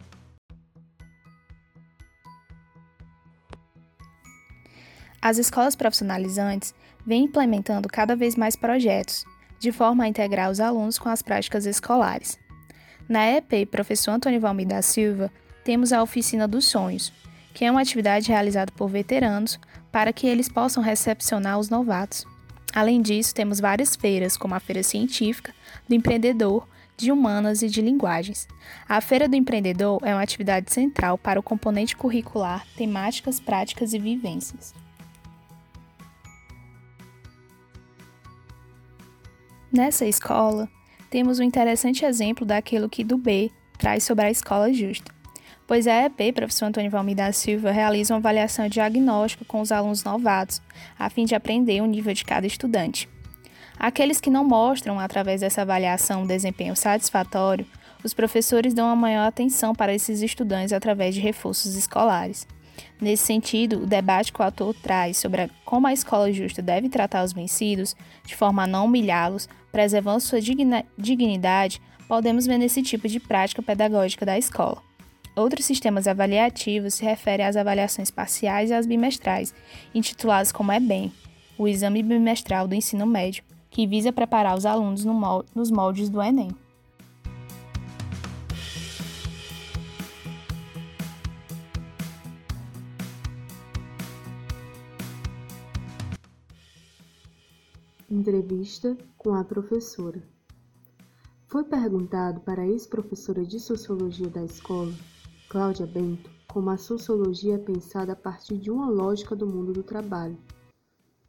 As 5.23 5.39
escolas 5.39 5.77
profissionalizantes 5.77 6.75
vêm 7.07 7.25
implementando 7.27 7.89
cada 7.89 8.17
vez 8.17 8.35
mais 8.35 8.57
projetos, 8.57 9.25
de 9.61 9.71
forma 9.71 10.03
a 10.03 10.09
integrar 10.09 10.51
os 10.51 10.59
alunos 10.59 10.99
com 10.99 11.09
as 11.09 11.23
práticas 11.23 11.65
escolares. 11.65 12.41
Na 13.09 13.31
EP 13.31 13.69
Professor 13.71 14.11
Antônio 14.11 14.41
Valmir 14.41 14.67
da 14.67 14.83
Silva, 14.83 15.31
temos 15.63 15.93
a 15.93 16.03
Oficina 16.03 16.49
dos 16.49 16.65
Sonhos, 16.65 17.13
que 17.55 17.65
é 17.65 17.71
uma 17.71 17.83
atividade 17.83 18.31
realizada 18.31 18.73
por 18.73 18.89
veteranos 18.89 19.61
para 19.93 20.13
que 20.13 20.27
eles 20.27 20.49
possam 20.49 20.83
recepcionar 20.83 21.57
os 21.57 21.69
novatos. 21.69 22.27
Além 22.75 23.01
disso, 23.01 23.33
temos 23.33 23.61
várias 23.61 23.95
feiras, 23.95 24.37
como 24.37 24.57
a 24.57 24.61
Feira 24.61 24.83
Científica, 24.83 25.55
do 25.89 25.95
Empreendedor, 25.95 26.67
de 26.97 27.13
Humanas 27.13 27.63
e 27.63 27.69
de 27.69 27.81
Linguagens. 27.81 28.49
A 28.89 29.01
Feira 29.01 29.29
do 29.29 29.37
Empreendedor 29.37 30.01
é 30.03 30.13
uma 30.13 30.23
atividade 30.23 30.73
central 30.73 31.17
para 31.17 31.39
o 31.39 31.43
componente 31.43 31.97
curricular, 31.97 32.67
temáticas, 32.77 33.39
práticas 33.39 33.93
e 33.93 33.99
vivências. 34.01 34.75
Nessa 39.73 40.05
escola, 40.05 40.69
temos 41.11 41.39
um 41.39 41.43
interessante 41.43 42.05
exemplo 42.05 42.45
daquilo 42.45 42.89
que 42.89 43.03
do 43.03 43.17
B 43.17 43.51
traz 43.79 44.05
sobre 44.05 44.27
a 44.27 44.31
escola 44.31 44.73
justa 44.73 45.13
pois 45.73 45.87
a 45.87 46.05
EP, 46.05 46.35
professor 46.35 46.67
Antônio 46.67 46.91
Valmir 46.91 47.17
da 47.17 47.33
Silva, 47.33 47.71
realiza 47.71 48.13
uma 48.13 48.19
avaliação 48.19 48.69
diagnóstica 48.69 49.43
com 49.47 49.61
os 49.63 49.73
alunos 49.73 50.05
novatos, 50.05 50.61
a 50.99 51.09
fim 51.09 51.25
de 51.25 51.35
aprender 51.35 51.81
o 51.81 51.87
nível 51.87 52.13
de 52.13 52.27
cada 52.27 52.47
estudante. 52.47 53.09
Aqueles 53.79 54.21
que 54.21 54.29
não 54.29 54.45
mostram, 54.45 55.01
através 55.01 55.41
dessa 55.41 55.63
avaliação, 55.63 56.25
um 56.25 56.27
desempenho 56.27 56.77
satisfatório, 56.77 57.67
os 58.05 58.13
professores 58.13 58.75
dão 58.75 58.87
uma 58.87 58.97
maior 58.97 59.27
atenção 59.27 59.75
para 59.75 59.95
esses 59.95 60.21
estudantes 60.21 60.75
através 60.75 61.15
de 61.15 61.23
reforços 61.23 61.75
escolares. 61.75 62.47
Nesse 63.03 63.25
sentido, 63.25 63.83
o 63.83 63.87
debate 63.87 64.33
que 64.33 64.41
o 64.41 64.45
autor 64.45 64.73
traz 64.75 65.17
sobre 65.17 65.51
como 65.65 65.89
a 65.89 65.93
escola 65.93 66.33
justa 66.33 66.63
deve 66.63 66.89
tratar 66.89 67.25
os 67.25 67.33
vencidos, 67.33 67.97
de 68.25 68.37
forma 68.37 68.63
a 68.63 68.67
não 68.69 68.85
humilhá-los, 68.85 69.49
preservando 69.73 70.21
sua 70.21 70.39
dignidade, 70.41 71.83
podemos 72.07 72.47
ver 72.47 72.59
nesse 72.59 72.81
tipo 72.81 73.09
de 73.09 73.19
prática 73.19 73.61
pedagógica 73.61 74.25
da 74.25 74.39
escola. 74.39 74.81
Outros 75.35 75.65
sistemas 75.65 76.07
avaliativos 76.07 76.95
se 76.95 77.05
referem 77.05 77.45
às 77.45 77.57
avaliações 77.57 78.09
parciais 78.09 78.71
e 78.71 78.75
às 78.75 78.87
bimestrais, 78.87 79.53
intituladas 79.93 80.53
como 80.53 80.71
EBEM, 80.71 81.11
o 81.59 81.67
Exame 81.67 82.05
Bimestral 82.05 82.69
do 82.69 82.75
Ensino 82.77 83.05
Médio, 83.05 83.43
que 83.69 83.85
visa 83.85 84.13
preparar 84.13 84.57
os 84.57 84.65
alunos 84.65 85.05
nos 85.05 85.73
moldes 85.73 86.09
do 86.09 86.23
Enem. 86.23 86.51
Entrevista 98.15 98.95
com 99.17 99.33
a 99.33 99.43
professora. 99.43 100.23
Foi 101.47 101.65
perguntado 101.65 102.43
para 102.43 102.61
a 102.61 102.67
ex-professora 102.67 103.43
de 103.43 103.59
Sociologia 103.59 104.29
da 104.29 104.45
escola 104.45 104.93
Cláudia 105.49 105.87
Bento 105.87 106.31
como 106.47 106.69
a 106.69 106.77
sociologia 106.77 107.55
é 107.55 107.59
pensada 107.59 108.13
a 108.13 108.17
partir 108.17 108.59
de 108.59 108.71
uma 108.71 108.91
lógica 108.91 109.35
do 109.35 109.47
mundo 109.47 109.73
do 109.73 109.83
trabalho, 109.83 110.37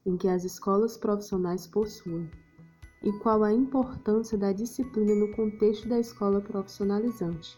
em 0.06 0.18
que 0.18 0.28
as 0.28 0.44
escolas 0.44 0.98
profissionais 0.98 1.66
possuem, 1.66 2.30
e 3.02 3.14
qual 3.20 3.46
a 3.46 3.54
importância 3.54 4.38
da 4.38 4.52
disciplina 4.52 5.16
no 5.16 5.32
contexto 5.32 5.88
da 5.88 6.02
escola 6.02 6.42
profissionalizante. 6.42 7.58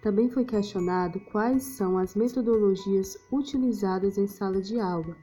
Também 0.00 0.30
foi 0.30 0.44
questionado 0.44 1.18
quais 1.32 1.64
são 1.64 1.98
as 1.98 2.14
metodologias 2.14 3.18
utilizadas 3.32 4.16
em 4.16 4.28
sala 4.28 4.62
de 4.62 4.78
aula, 4.78 5.16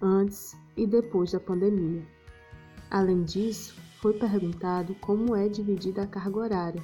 antes 0.00 0.56
e 0.76 0.86
depois 0.86 1.32
da 1.32 1.40
pandemia. 1.40 2.17
Além 2.90 3.22
disso, 3.24 3.76
foi 4.00 4.14
perguntado 4.14 4.94
como 4.96 5.36
é 5.36 5.48
dividida 5.48 6.02
a 6.02 6.06
carga 6.06 6.38
horária, 6.38 6.82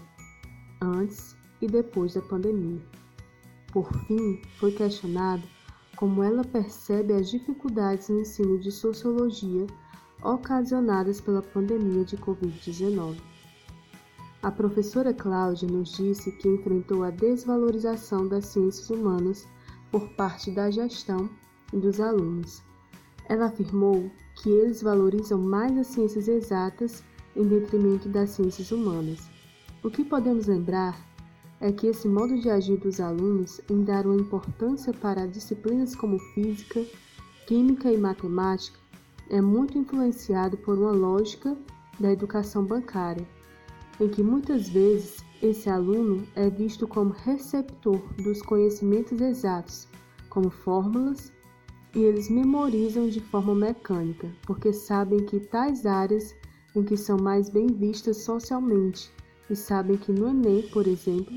antes 0.80 1.36
e 1.62 1.66
depois 1.66 2.14
da 2.14 2.20
pandemia. 2.20 2.82
Por 3.72 3.92
fim, 4.06 4.42
foi 4.58 4.72
questionado 4.72 5.42
como 5.96 6.22
ela 6.22 6.44
percebe 6.44 7.12
as 7.14 7.30
dificuldades 7.30 8.08
no 8.08 8.20
ensino 8.20 8.58
de 8.58 8.70
sociologia 8.70 9.66
ocasionadas 10.22 11.20
pela 11.20 11.42
pandemia 11.42 12.04
de 12.04 12.16
Covid-19. 12.16 13.16
A 14.42 14.50
professora 14.50 15.14
Cláudia 15.14 15.66
nos 15.66 15.96
disse 15.96 16.30
que 16.32 16.48
enfrentou 16.48 17.02
a 17.02 17.10
desvalorização 17.10 18.28
das 18.28 18.46
ciências 18.46 18.90
humanas 18.90 19.48
por 19.90 20.08
parte 20.10 20.50
da 20.50 20.70
gestão 20.70 21.30
e 21.72 21.78
dos 21.78 21.98
alunos. 22.00 22.62
Ela 23.26 23.46
afirmou 23.46 24.10
que 24.34 24.50
eles 24.50 24.82
valorizam 24.82 25.40
mais 25.40 25.76
as 25.76 25.88
ciências 25.88 26.28
exatas 26.28 27.02
em 27.36 27.46
detrimento 27.46 28.08
das 28.08 28.30
ciências 28.30 28.70
humanas. 28.70 29.28
O 29.82 29.90
que 29.90 30.04
podemos 30.04 30.46
lembrar 30.46 30.98
é 31.60 31.72
que 31.72 31.86
esse 31.86 32.08
modo 32.08 32.38
de 32.38 32.50
agir 32.50 32.78
dos 32.78 33.00
alunos 33.00 33.60
em 33.70 33.84
dar 33.84 34.06
uma 34.06 34.16
importância 34.20 34.92
para 34.92 35.26
disciplinas 35.26 35.94
como 35.94 36.18
física, 36.34 36.84
química 37.46 37.90
e 37.90 37.96
matemática 37.96 38.78
é 39.30 39.40
muito 39.40 39.78
influenciado 39.78 40.56
por 40.58 40.78
uma 40.78 40.92
lógica 40.92 41.56
da 41.98 42.12
educação 42.12 42.64
bancária, 42.64 43.26
em 44.00 44.08
que 44.08 44.22
muitas 44.22 44.68
vezes 44.68 45.24
esse 45.42 45.68
aluno 45.68 46.26
é 46.34 46.48
visto 46.48 46.86
como 46.86 47.10
receptor 47.10 48.00
dos 48.22 48.42
conhecimentos 48.42 49.20
exatos, 49.20 49.88
como 50.28 50.50
fórmulas, 50.50 51.32
e 51.94 52.00
eles 52.00 52.28
memorizam 52.28 53.08
de 53.08 53.20
forma 53.20 53.54
mecânica, 53.54 54.30
porque 54.46 54.72
sabem 54.72 55.24
que 55.26 55.40
tais 55.40 55.86
áreas 55.86 56.34
em 56.74 56.82
que 56.82 56.96
são 56.96 57.16
mais 57.16 57.48
bem 57.48 57.66
vistas 57.66 58.18
socialmente 58.18 59.10
e 59.48 59.54
sabem 59.54 59.96
que 59.96 60.12
no 60.12 60.28
Enem, 60.28 60.68
por 60.70 60.86
exemplo, 60.86 61.34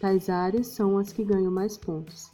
Tais 0.00 0.28
áreas 0.28 0.68
são 0.68 0.96
as 0.96 1.12
que 1.12 1.24
ganham 1.24 1.50
mais 1.50 1.76
pontos. 1.76 2.30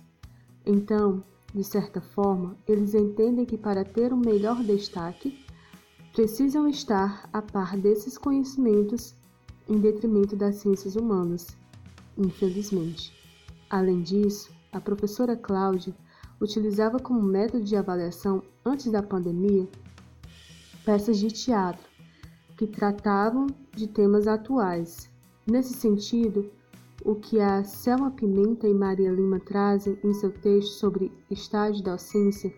Então, 0.67 1.25
de 1.55 1.65
certa 1.65 2.01
forma, 2.01 2.57
eles 2.69 2.95
entendem 2.95 3.47
que 3.47 3.57
para 3.57 3.85
ter 3.85 4.13
um 4.13 4.19
melhor 4.19 4.63
destaque, 4.63 5.43
precisam 6.13 6.69
estar 6.69 7.29
a 7.33 7.41
par 7.41 7.77
desses 7.77 8.19
conhecimentos 8.19 9.15
em 9.67 9.79
detrimento 9.79 10.37
das 10.37 10.57
ciências 10.57 10.95
humanas, 10.95 11.57
infelizmente. 12.19 13.15
Além 13.71 14.03
disso, 14.03 14.53
a 14.71 14.79
professora 14.79 15.35
Cláudia 15.35 15.95
utilizava 16.45 16.99
como 16.99 17.23
método 17.23 17.65
de 17.65 17.75
avaliação 17.75 18.43
antes 18.65 18.91
da 18.91 19.03
pandemia 19.03 19.67
peças 20.85 21.19
de 21.19 21.29
teatro 21.29 21.85
que 22.57 22.67
tratavam 22.67 23.47
de 23.75 23.89
temas 23.89 24.27
atuais. 24.27 25.11
Nesse 25.47 25.75
sentido, 25.75 26.51
o 27.05 27.15
que 27.15 27.41
a 27.41 27.65
Selma 27.65 28.11
Pimenta 28.11 28.69
e 28.69 28.75
Maria 28.75 29.11
Lima 29.11 29.41
trazem 29.41 29.99
em 30.05 30.13
seu 30.15 30.31
texto 30.31 30.73
sobre 30.73 31.11
estágio 31.31 31.83
da 31.83 31.93
docência 31.93 32.55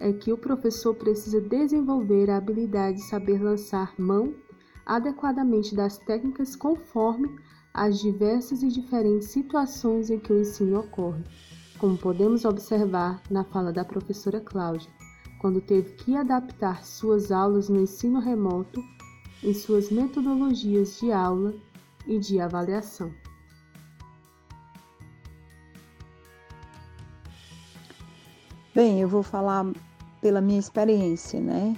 é 0.00 0.12
que 0.12 0.32
o 0.32 0.38
professor 0.38 0.94
precisa 0.94 1.40
desenvolver 1.40 2.30
a 2.30 2.36
habilidade 2.36 2.98
de 2.98 3.04
saber 3.04 3.42
lançar 3.42 3.94
mão 3.98 4.34
adequadamente 4.84 5.74
das 5.74 5.98
técnicas 5.98 6.56
conforme 6.56 7.30
as 7.72 7.98
diversas 7.98 8.62
e 8.62 8.68
diferentes 8.68 9.28
situações 9.28 10.10
em 10.10 10.18
que 10.18 10.32
o 10.32 10.40
ensino 10.40 10.80
ocorre, 10.80 11.24
como 11.78 11.96
podemos 11.96 12.44
observar 12.44 13.22
na 13.30 13.44
fala 13.44 13.72
da 13.72 13.84
professora 13.84 14.40
Cláudia, 14.40 14.90
quando 15.40 15.60
teve 15.60 15.92
que 15.92 16.16
adaptar 16.16 16.84
suas 16.84 17.30
aulas 17.30 17.68
no 17.68 17.80
ensino 17.80 18.20
remoto 18.20 18.82
em 19.42 19.52
suas 19.52 19.90
metodologias 19.90 20.98
de 20.98 21.12
aula 21.12 21.54
e 22.06 22.18
de 22.18 22.40
avaliação. 22.40 23.12
Bem, 28.74 29.00
eu 29.00 29.08
vou 29.08 29.22
falar 29.22 29.66
pela 30.20 30.40
minha 30.40 30.58
experiência, 30.58 31.40
né? 31.40 31.76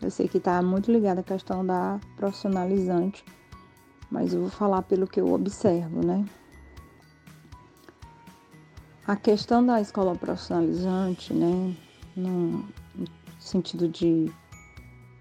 Eu 0.00 0.10
sei 0.10 0.26
que 0.26 0.38
está 0.38 0.60
muito 0.62 0.90
ligada 0.90 1.20
à 1.20 1.24
questão 1.24 1.64
da 1.64 2.00
profissionalizante, 2.16 3.24
mas 4.10 4.32
eu 4.32 4.40
vou 4.40 4.50
falar 4.50 4.82
pelo 4.82 5.06
que 5.06 5.20
eu 5.20 5.32
observo, 5.32 6.04
né? 6.04 6.24
A 9.06 9.14
questão 9.14 9.64
da 9.64 9.80
escola 9.80 10.16
profissionalizante, 10.16 11.32
né, 11.32 11.72
no 12.16 12.64
sentido 13.38 13.86
de 13.88 14.32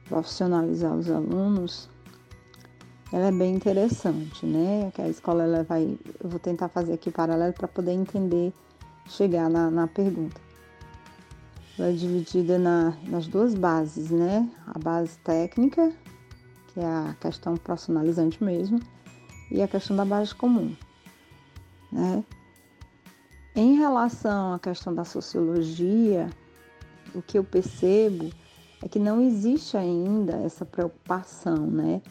profissionalizar 0.05 0.91
os 0.95 1.07
alunos, 1.07 1.87
ela 3.13 3.27
é 3.27 3.31
bem 3.31 3.53
interessante, 3.53 4.43
né? 4.43 4.91
Que 4.95 5.03
a 5.03 5.07
escola 5.07 5.43
ela 5.43 5.63
vai, 5.63 5.99
eu 6.19 6.27
vou 6.27 6.39
tentar 6.39 6.67
fazer 6.67 6.93
aqui 6.93 7.11
paralelo 7.11 7.53
para 7.53 7.67
poder 7.67 7.91
entender, 7.91 8.51
chegar 9.07 9.51
na, 9.51 9.69
na 9.69 9.87
pergunta. 9.87 10.41
Ela 11.77 11.89
é 11.89 11.91
dividida 11.91 12.57
na, 12.57 12.97
nas 13.03 13.27
duas 13.27 13.53
bases, 13.53 14.09
né? 14.09 14.49
A 14.65 14.79
base 14.79 15.15
técnica, 15.19 15.93
que 16.73 16.79
é 16.79 16.85
a 16.87 17.15
questão 17.21 17.55
profissionalizante 17.55 18.43
mesmo, 18.43 18.79
e 19.51 19.61
a 19.61 19.67
questão 19.67 19.95
da 19.95 20.05
base 20.05 20.33
comum, 20.33 20.75
né? 21.91 22.23
Em 23.55 23.75
relação 23.75 24.53
à 24.53 24.59
questão 24.59 24.93
da 24.93 25.05
sociologia, 25.05 26.29
o 27.13 27.21
que 27.21 27.38
eu 27.38 27.43
percebo 27.43 28.29
é 28.83 28.89
que 28.89 29.00
não 29.00 29.21
existe 29.21 29.77
ainda 29.77 30.33
essa 30.33 30.65
preocupação, 30.65 31.65
né? 31.65 32.01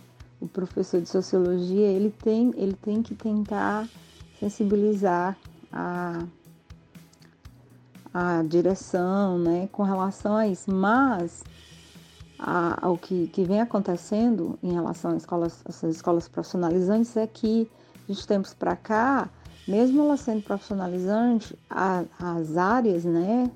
O 0.40 0.48
professor 0.48 1.00
de 1.00 1.08
sociologia, 1.08 1.86
ele 1.86 2.10
tem, 2.10 2.52
ele 2.56 2.74
tem 2.74 3.02
que 3.02 3.14
tentar 3.14 3.88
sensibilizar 4.40 5.36
a 5.70 6.24
a 8.14 8.44
direção, 8.44 9.36
né, 9.36 9.68
com 9.72 9.82
relação 9.82 10.36
a 10.36 10.46
isso. 10.46 10.72
Mas 10.72 11.42
a, 12.38 12.86
ao 12.86 12.96
que, 12.96 13.26
que 13.26 13.42
vem 13.44 13.60
acontecendo 13.60 14.56
em 14.62 14.72
relação 14.72 15.10
às 15.10 15.22
escolas, 15.22 15.60
às 15.66 15.82
escolas 15.82 16.28
profissionalizantes 16.28 17.16
é 17.16 17.26
que, 17.26 17.68
de 18.08 18.24
tempos 18.24 18.54
para 18.54 18.76
cá, 18.76 19.28
mesmo 19.66 20.02
ela 20.02 20.16
sendo 20.16 20.42
profissionalizante, 20.42 21.59
a, 21.68 22.04
as 22.18 22.56
áreas, 22.56 23.04
né, 23.04 23.50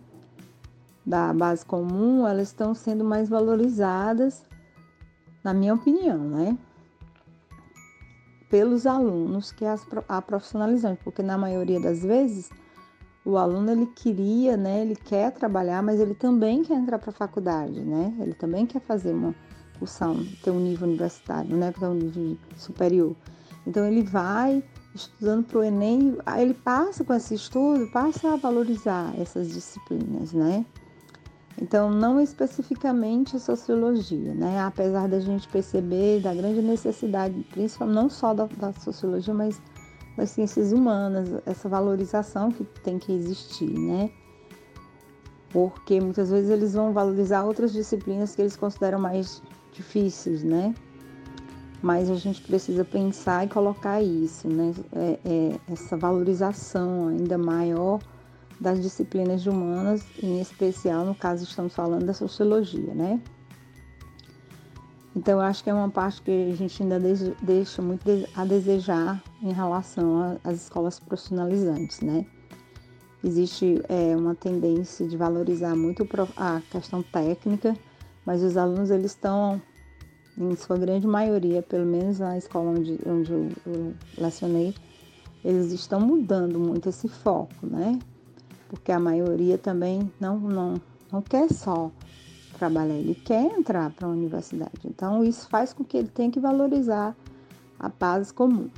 da 1.04 1.32
base 1.32 1.64
comum, 1.64 2.26
elas 2.26 2.48
estão 2.48 2.74
sendo 2.74 3.04
mais 3.04 3.28
valorizadas, 3.28 4.44
na 5.42 5.54
minha 5.54 5.74
opinião, 5.74 6.18
né? 6.18 6.58
Pelos 8.50 8.86
alunos 8.86 9.52
que 9.52 9.64
as, 9.64 9.86
a 10.08 10.20
profissionalizante, 10.20 11.00
porque 11.04 11.22
na 11.22 11.38
maioria 11.38 11.80
das 11.80 12.02
vezes 12.02 12.50
o 13.24 13.36
aluno 13.36 13.70
ele 13.70 13.86
queria, 13.86 14.56
né, 14.56 14.80
ele 14.80 14.96
quer 14.96 15.32
trabalhar, 15.32 15.82
mas 15.82 16.00
ele 16.00 16.14
também 16.14 16.62
quer 16.62 16.74
entrar 16.74 16.98
para 16.98 17.10
a 17.10 17.12
faculdade, 17.12 17.80
né? 17.80 18.14
Ele 18.20 18.32
também 18.32 18.66
quer 18.66 18.80
fazer 18.80 19.12
uma 19.12 19.34
cursão, 19.78 20.26
ter 20.42 20.50
um 20.50 20.60
nível 20.60 20.88
universitário, 20.88 21.56
né, 21.56 21.72
ter 21.72 21.86
um 21.86 21.94
nível 21.94 22.38
superior. 22.56 23.14
Então 23.66 23.86
ele 23.86 24.02
vai 24.02 24.64
estudando 24.94 25.44
para 25.44 25.58
o 25.58 25.64
Enem, 25.64 26.16
ele 26.38 26.54
passa 26.54 27.04
com 27.04 27.14
esse 27.14 27.34
estudo, 27.34 27.86
passa 27.90 28.32
a 28.32 28.36
valorizar 28.36 29.12
essas 29.18 29.48
disciplinas, 29.48 30.32
né? 30.32 30.64
Então, 31.60 31.90
não 31.90 32.20
especificamente 32.20 33.36
a 33.36 33.40
sociologia, 33.40 34.32
né? 34.32 34.60
Apesar 34.60 35.08
da 35.08 35.18
gente 35.18 35.48
perceber 35.48 36.20
da 36.20 36.32
grande 36.32 36.62
necessidade, 36.62 37.44
principalmente 37.50 37.94
não 37.94 38.08
só 38.08 38.32
da, 38.32 38.46
da 38.46 38.72
sociologia, 38.72 39.34
mas 39.34 39.60
das 40.16 40.30
ciências 40.30 40.72
humanas, 40.72 41.28
essa 41.44 41.68
valorização 41.68 42.50
que 42.50 42.64
tem 42.82 42.98
que 42.98 43.12
existir, 43.12 43.70
né? 43.70 44.10
Porque 45.50 46.00
muitas 46.00 46.30
vezes 46.30 46.50
eles 46.50 46.74
vão 46.74 46.92
valorizar 46.92 47.42
outras 47.42 47.72
disciplinas 47.72 48.34
que 48.36 48.42
eles 48.42 48.56
consideram 48.56 49.00
mais 49.00 49.42
difíceis, 49.72 50.44
né? 50.44 50.74
Mas 51.82 52.10
a 52.10 52.16
gente 52.16 52.42
precisa 52.42 52.84
pensar 52.84 53.46
e 53.46 53.48
colocar 53.48 54.02
isso, 54.02 54.48
né? 54.48 54.74
É, 54.92 55.18
é, 55.24 55.72
essa 55.72 55.96
valorização 55.96 57.08
ainda 57.08 57.38
maior 57.38 58.00
das 58.60 58.82
disciplinas 58.82 59.46
humanas, 59.46 60.04
em 60.20 60.40
especial, 60.40 61.04
no 61.04 61.14
caso, 61.14 61.44
estamos 61.44 61.74
falando 61.74 62.04
da 62.04 62.12
sociologia, 62.12 62.92
né? 62.94 63.20
Então, 65.14 65.34
eu 65.34 65.40
acho 65.40 65.64
que 65.64 65.70
é 65.70 65.74
uma 65.74 65.88
parte 65.88 66.22
que 66.22 66.52
a 66.52 66.54
gente 66.54 66.82
ainda 66.82 67.00
deixa 67.42 67.82
muito 67.82 68.04
a 68.34 68.44
desejar 68.44 69.22
em 69.42 69.52
relação 69.52 70.38
às 70.44 70.62
escolas 70.62 71.00
profissionalizantes, 71.00 72.00
né? 72.00 72.26
Existe 73.22 73.82
é, 73.88 74.14
uma 74.16 74.34
tendência 74.34 75.06
de 75.08 75.16
valorizar 75.16 75.74
muito 75.74 76.06
a 76.36 76.62
questão 76.70 77.02
técnica, 77.02 77.74
mas 78.24 78.44
os 78.44 78.56
alunos 78.56 78.90
eles 78.90 79.10
estão, 79.10 79.60
em 80.38 80.54
sua 80.56 80.78
grande 80.78 81.06
maioria, 81.06 81.62
pelo 81.62 81.84
menos 81.84 82.20
na 82.20 82.38
escola 82.38 82.70
onde, 82.70 82.98
onde 83.04 83.32
eu, 83.32 83.48
eu 83.66 83.94
eles 85.44 85.72
estão 85.72 86.00
mudando 86.00 86.58
muito 86.58 86.88
esse 86.88 87.08
foco, 87.08 87.54
né? 87.62 87.98
Porque 88.68 88.92
a 88.92 89.00
maioria 89.00 89.56
também 89.56 90.10
não, 90.20 90.38
não, 90.38 90.74
não 91.10 91.22
quer 91.22 91.50
só 91.52 91.90
trabalhar, 92.58 92.94
ele 92.94 93.14
quer 93.14 93.44
entrar 93.58 93.90
para 93.90 94.06
a 94.06 94.10
universidade. 94.10 94.80
Então, 94.84 95.24
isso 95.24 95.48
faz 95.48 95.72
com 95.72 95.84
que 95.84 95.96
ele 95.96 96.08
tenha 96.08 96.30
que 96.30 96.40
valorizar 96.40 97.16
a 97.78 97.88
paz 97.88 98.30
comum. 98.32 98.68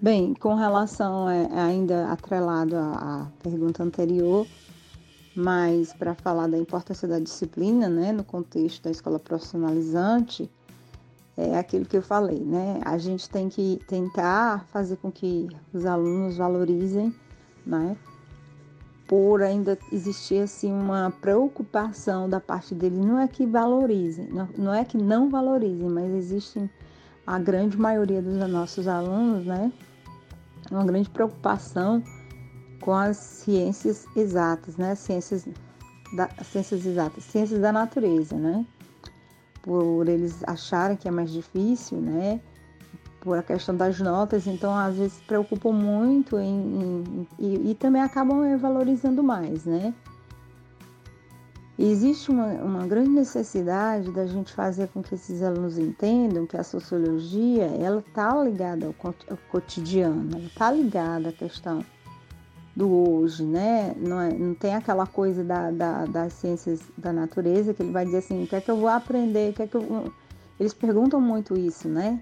Bem, 0.00 0.34
com 0.34 0.54
relação 0.54 1.28
é, 1.28 1.48
ainda 1.58 2.12
atrelado 2.12 2.76
à, 2.76 3.22
à 3.22 3.26
pergunta 3.42 3.82
anterior, 3.82 4.46
mas 5.36 5.92
para 5.92 6.14
falar 6.14 6.46
da 6.48 6.58
importância 6.58 7.06
da 7.06 7.18
disciplina, 7.18 7.88
né, 7.88 8.10
no 8.12 8.24
contexto 8.24 8.82
da 8.84 8.90
escola 8.90 9.18
profissionalizante, 9.18 10.50
é 11.36 11.58
aquilo 11.58 11.84
que 11.84 11.96
eu 11.96 12.02
falei, 12.02 12.40
né? 12.40 12.80
A 12.82 12.96
gente 12.96 13.28
tem 13.28 13.50
que 13.50 13.78
tentar 13.86 14.66
fazer 14.68 14.96
com 14.96 15.12
que 15.12 15.46
os 15.72 15.84
alunos 15.84 16.38
valorizem, 16.38 17.14
né? 17.66 17.96
por 19.06 19.40
ainda 19.42 19.78
existir 19.92 20.42
assim 20.42 20.72
uma 20.72 21.12
preocupação 21.20 22.28
da 22.28 22.40
parte 22.40 22.74
dele, 22.74 22.96
não 22.96 23.18
é 23.18 23.28
que 23.28 23.46
valorizem, 23.46 24.28
não, 24.28 24.48
não 24.58 24.74
é 24.74 24.84
que 24.84 24.98
não 24.98 25.30
valorizem, 25.30 25.88
mas 25.88 26.12
existe 26.12 26.70
a 27.26 27.38
grande 27.38 27.76
maioria 27.76 28.20
dos 28.20 28.36
nossos 28.50 28.88
alunos, 28.88 29.46
né, 29.46 29.72
uma 30.70 30.84
grande 30.84 31.08
preocupação 31.08 32.02
com 32.80 32.94
as 32.94 33.16
ciências 33.16 34.06
exatas, 34.14 34.76
né, 34.76 34.94
ciências 34.94 35.46
da, 36.14 36.28
ciências 36.44 36.84
exatas, 36.84 37.24
ciências 37.24 37.60
da 37.60 37.72
natureza, 37.72 38.36
né, 38.36 38.64
por 39.62 40.08
eles 40.08 40.42
acharem 40.46 40.96
que 40.96 41.08
é 41.08 41.10
mais 41.10 41.30
difícil, 41.30 41.98
né, 41.98 42.40
por 43.20 43.36
a 43.36 43.42
questão 43.42 43.76
das 43.76 43.98
notas, 43.98 44.46
então 44.46 44.72
às 44.72 44.96
vezes 44.96 45.14
se 45.14 45.22
preocupam 45.22 45.72
muito 45.72 46.38
em, 46.38 46.46
em 46.48 47.28
e, 47.38 47.70
e, 47.70 47.74
também 47.74 48.00
acabam 48.00 48.56
valorizando 48.56 49.20
mais, 49.20 49.64
né? 49.64 49.92
Existe 51.76 52.30
uma, 52.30 52.46
uma 52.46 52.86
grande 52.86 53.10
necessidade 53.10 54.12
da 54.12 54.26
gente 54.26 54.52
fazer 54.52 54.88
com 54.88 55.02
que 55.02 55.14
esses 55.14 55.42
alunos 55.42 55.76
entendam 55.76 56.46
que 56.46 56.56
a 56.56 56.62
sociologia 56.62 57.64
ela 57.64 57.98
está 57.98 58.42
ligada 58.42 58.86
ao, 58.86 58.94
ao 59.04 59.36
cotidiano, 59.50 60.30
ela 60.32 60.46
está 60.46 60.70
ligada 60.70 61.30
à 61.30 61.32
questão 61.32 61.84
do 62.76 62.92
hoje, 62.92 63.42
né? 63.42 63.94
Não, 63.96 64.20
é, 64.20 64.30
não 64.34 64.54
tem 64.54 64.74
aquela 64.74 65.06
coisa 65.06 65.42
da, 65.42 65.70
da, 65.70 66.04
das 66.04 66.34
ciências 66.34 66.80
da 66.96 67.10
natureza 67.10 67.72
que 67.72 67.82
ele 67.82 67.90
vai 67.90 68.04
dizer 68.04 68.18
assim, 68.18 68.44
o 68.44 68.46
que 68.46 68.54
é 68.54 68.60
que 68.60 68.70
eu 68.70 68.76
vou 68.76 68.90
aprender, 68.90 69.54
que 69.54 69.62
é 69.62 69.66
que 69.66 69.74
eu... 69.74 70.12
Eles 70.60 70.74
perguntam 70.74 71.18
muito 71.18 71.56
isso, 71.56 71.88
né? 71.88 72.20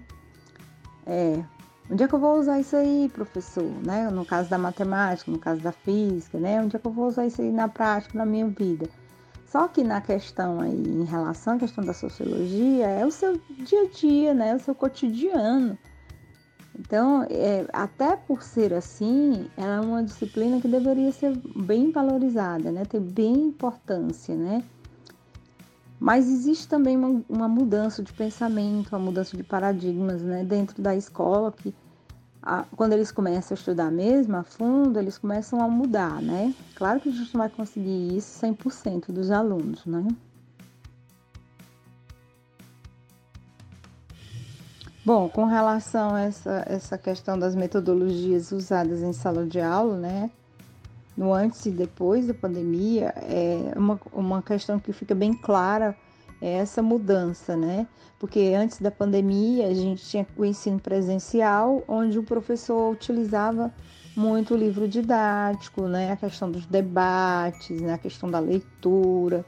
É, 1.05 1.43
onde 1.91 2.03
é 2.03 2.07
que 2.07 2.15
eu 2.15 2.19
vou 2.19 2.39
usar 2.39 2.59
isso 2.59 2.75
aí, 2.75 3.11
professor? 3.13 3.69
Né? 3.85 4.09
No 4.09 4.25
caso 4.25 4.49
da 4.49 4.57
matemática, 4.57 5.29
no 5.29 5.39
caso 5.39 5.59
da 5.59 5.73
física, 5.73 6.37
né? 6.37 6.61
Onde 6.61 6.77
é 6.77 6.79
que 6.79 6.87
eu 6.87 6.91
vou 6.91 7.07
usar 7.07 7.25
isso 7.25 7.41
aí 7.41 7.51
na 7.51 7.67
prática, 7.67 8.17
na 8.17 8.25
minha 8.25 8.47
vida? 8.47 8.87
Só 9.45 9.67
que 9.67 9.83
na 9.83 10.01
questão 10.01 10.59
aí, 10.59 10.73
em 10.73 11.03
relação 11.03 11.55
à 11.55 11.59
questão 11.59 11.83
da 11.83 11.93
sociologia, 11.93 12.87
é 12.87 13.05
o 13.05 13.11
seu 13.11 13.39
dia 13.49 13.83
a 13.83 13.89
dia, 13.89 14.33
né? 14.33 14.55
O 14.55 14.59
seu 14.59 14.75
cotidiano. 14.75 15.77
Então, 16.77 17.25
é, 17.29 17.65
até 17.71 18.15
por 18.15 18.43
ser 18.43 18.73
assim, 18.73 19.49
ela 19.55 19.75
é 19.75 19.79
uma 19.79 20.03
disciplina 20.03 20.59
que 20.59 20.67
deveria 20.67 21.11
ser 21.11 21.35
bem 21.55 21.91
valorizada, 21.91 22.71
né? 22.71 22.83
ter 22.85 22.99
bem 22.99 23.33
importância, 23.33 24.35
né? 24.35 24.63
Mas 25.97 26.29
existe 26.29 26.67
também 26.67 26.97
uma, 26.97 27.23
uma, 27.29 27.47
mudança 27.47 28.03
de 28.03 28.11
pensamento, 28.11 28.89
uma 28.89 28.99
mudança 28.99 29.37
de 29.37 29.43
paradigmas 29.43 30.21
né? 30.21 30.43
dentro 30.43 30.81
da 30.81 30.93
escola, 30.93 31.51
que 31.51 31.73
a, 32.43 32.65
quando 32.75 32.91
eles 32.91 33.11
começam 33.11 33.55
a 33.55 33.57
estudar 33.57 33.89
mesmo 33.89 34.35
a 34.35 34.43
fundo, 34.43 34.99
eles 34.99 35.17
começam 35.17 35.61
a 35.61 35.69
mudar, 35.69 36.21
né? 36.21 36.53
Claro 36.75 36.99
que 36.99 37.09
a 37.09 37.11
gente 37.11 37.33
não 37.33 37.39
vai 37.39 37.49
conseguir 37.49 38.15
isso 38.15 38.45
100% 38.45 39.11
dos 39.11 39.31
alunos, 39.31 39.85
né? 39.85 40.05
Bom, 45.05 45.29
com 45.29 45.45
relação 45.45 46.15
a 46.15 46.21
essa, 46.21 46.65
essa 46.67 46.97
questão 46.97 47.37
das 47.37 47.53
metodologias 47.53 48.51
usadas 48.51 49.03
em 49.03 49.13
sala 49.13 49.45
de 49.45 49.61
aula, 49.61 49.97
né? 49.97 50.31
No 51.15 51.31
antes 51.31 51.63
e 51.67 51.69
depois 51.69 52.25
da 52.25 52.33
pandemia, 52.33 53.13
é 53.17 53.71
uma, 53.75 53.99
uma 54.11 54.41
questão 54.41 54.79
que 54.79 54.91
fica 54.91 55.13
bem 55.13 55.31
clara 55.31 55.95
é 56.41 56.53
essa 56.53 56.81
mudança, 56.81 57.55
né? 57.55 57.87
Porque 58.19 58.53
antes 58.57 58.81
da 58.81 58.89
pandemia 58.89 59.67
a 59.67 59.73
gente 59.75 60.03
tinha 60.05 60.25
o 60.35 60.43
ensino 60.43 60.79
presencial, 60.79 61.83
onde 61.87 62.17
o 62.17 62.23
professor 62.23 62.91
utilizava 62.91 63.71
muito 64.15 64.55
o 64.55 64.57
livro 64.57 64.87
didático, 64.87 65.83
né? 65.83 66.13
A 66.13 66.15
questão 66.15 66.49
dos 66.49 66.65
debates, 66.65 67.79
né? 67.79 67.93
a 67.93 67.97
questão 67.99 68.29
da 68.29 68.39
leitura. 68.39 69.45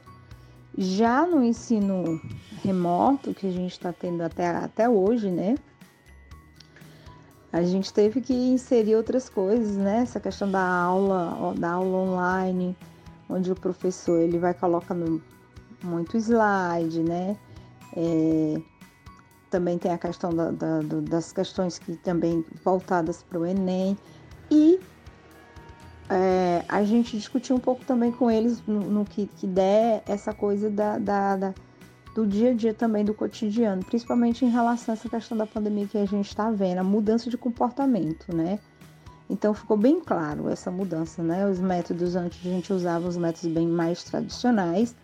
Já 0.80 1.26
no 1.26 1.42
ensino 1.42 2.20
remoto, 2.62 3.34
que 3.34 3.48
a 3.48 3.50
gente 3.50 3.72
está 3.72 3.92
tendo 3.92 4.22
até, 4.22 4.46
até 4.46 4.88
hoje, 4.88 5.28
né? 5.28 5.56
A 7.52 7.62
gente 7.62 7.92
teve 7.92 8.20
que 8.20 8.32
inserir 8.32 8.94
outras 8.94 9.28
coisas, 9.28 9.74
né? 9.74 10.02
Essa 10.02 10.20
questão 10.20 10.48
da 10.48 10.64
aula, 10.64 11.52
da 11.58 11.72
aula 11.72 11.98
online, 11.98 12.76
onde 13.28 13.50
o 13.50 13.56
professor 13.56 14.20
ele 14.20 14.38
vai 14.38 14.54
colocando 14.54 15.20
muito 15.82 16.16
slide, 16.16 17.02
né? 17.02 17.36
É, 17.96 18.60
também 19.50 19.78
tem 19.78 19.90
a 19.90 19.98
questão 19.98 20.32
da, 20.32 20.52
da, 20.52 20.80
das 21.08 21.32
questões 21.32 21.76
que 21.76 21.96
também 21.96 22.44
voltadas 22.64 23.24
para 23.24 23.40
o 23.40 23.44
Enem. 23.44 23.98
E 24.48 24.78
é, 26.10 26.64
a 26.68 26.82
gente 26.84 27.16
discutiu 27.16 27.56
um 27.56 27.60
pouco 27.60 27.84
também 27.84 28.10
com 28.10 28.30
eles 28.30 28.62
no, 28.66 28.80
no 28.80 29.04
que, 29.04 29.26
que, 29.26 29.46
der 29.46 30.02
essa 30.06 30.32
coisa 30.32 30.70
da, 30.70 30.98
da, 30.98 31.36
da, 31.36 31.54
do 32.14 32.26
dia 32.26 32.50
a 32.50 32.54
dia 32.54 32.72
também, 32.72 33.04
do 33.04 33.12
cotidiano, 33.12 33.84
principalmente 33.84 34.44
em 34.44 34.48
relação 34.48 34.94
a 34.94 34.96
essa 34.96 35.08
questão 35.08 35.36
da 35.36 35.46
pandemia 35.46 35.86
que 35.86 35.98
a 35.98 36.06
gente 36.06 36.26
está 36.26 36.50
vendo, 36.50 36.78
a 36.78 36.84
mudança 36.84 37.28
de 37.28 37.36
comportamento, 37.36 38.34
né? 38.34 38.58
Então 39.28 39.52
ficou 39.52 39.76
bem 39.76 40.00
claro 40.00 40.48
essa 40.48 40.70
mudança, 40.70 41.22
né? 41.22 41.46
Os 41.46 41.60
métodos 41.60 42.16
antes 42.16 42.40
a 42.40 42.48
gente 42.48 42.72
usava 42.72 43.06
os 43.06 43.18
métodos 43.18 43.52
bem 43.52 43.66
mais 43.66 44.02
tradicionais, 44.02 44.96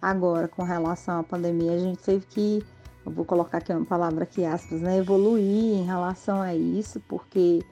agora 0.00 0.46
com 0.46 0.62
relação 0.62 1.18
à 1.18 1.24
pandemia 1.24 1.72
a 1.72 1.78
gente 1.78 2.00
teve 2.00 2.24
que, 2.26 2.62
eu 3.04 3.10
vou 3.10 3.24
colocar 3.24 3.58
aqui 3.58 3.72
uma 3.72 3.84
palavra 3.84 4.22
aqui 4.22 4.44
aspas, 4.44 4.80
né? 4.80 4.98
Evoluir 4.98 5.80
em 5.80 5.84
relação 5.84 6.40
a 6.40 6.54
isso, 6.54 7.00
porque 7.08 7.64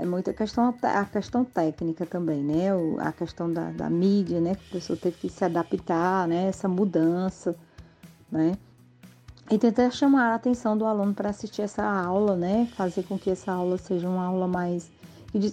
é 0.00 0.06
muita 0.06 0.32
questão, 0.32 0.74
a 0.82 1.04
questão 1.04 1.44
técnica 1.44 2.06
também, 2.06 2.42
né? 2.42 2.68
A 3.00 3.12
questão 3.12 3.52
da, 3.52 3.70
da 3.70 3.90
mídia, 3.90 4.40
né? 4.40 4.54
Que 4.54 4.62
a 4.70 4.72
pessoa 4.72 4.98
teve 4.98 5.16
que 5.18 5.28
se 5.28 5.44
adaptar, 5.44 6.26
né? 6.26 6.46
Essa 6.46 6.66
mudança, 6.66 7.54
né? 8.32 8.56
E 9.50 9.58
tentar 9.58 9.90
chamar 9.90 10.32
a 10.32 10.34
atenção 10.36 10.74
do 10.74 10.86
aluno 10.86 11.12
para 11.12 11.28
assistir 11.28 11.60
essa 11.60 11.84
aula, 11.84 12.34
né? 12.34 12.66
Fazer 12.76 13.02
com 13.02 13.18
que 13.18 13.28
essa 13.28 13.52
aula 13.52 13.76
seja 13.76 14.08
uma 14.08 14.24
aula 14.24 14.48
mais, 14.48 14.90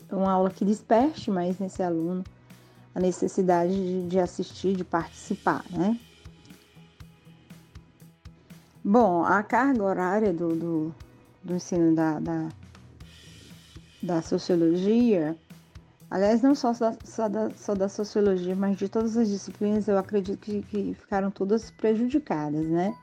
uma 0.09 0.31
aula 0.31 0.49
que 0.49 0.63
desperte 0.63 1.29
mais 1.29 1.59
nesse 1.59 1.83
aluno 1.83 2.23
a 2.95 3.01
necessidade 3.01 3.73
de, 3.73 4.07
de 4.07 4.17
assistir, 4.17 4.77
de 4.77 4.83
participar, 4.85 5.65
né? 5.69 5.99
Bom, 8.81 9.25
a 9.25 9.43
carga 9.43 9.83
horária 9.83 10.31
do, 10.31 10.55
do, 10.55 10.95
do 11.43 11.55
ensino 11.55 11.93
da, 11.93 12.17
da 12.17 12.49
da 14.07 14.21
sociologia, 14.21 15.37
aliás, 16.09 16.41
não 16.41 16.55
só 16.55 16.71
da, 16.71 16.95
só 17.03 17.27
da, 17.27 17.49
só 17.51 17.75
da 17.75 17.89
sociologia, 17.89 18.55
mas 18.55 18.77
de 18.77 18.87
todas 18.87 19.17
as 19.17 19.27
disciplinas, 19.27 19.87
eu 19.87 19.97
acredito 19.97 20.39
que, 20.39 20.61
que 20.63 20.93
ficaram 20.93 21.29
todas 21.29 21.69
prejudicadas, 21.69 22.65
né? 22.67 22.95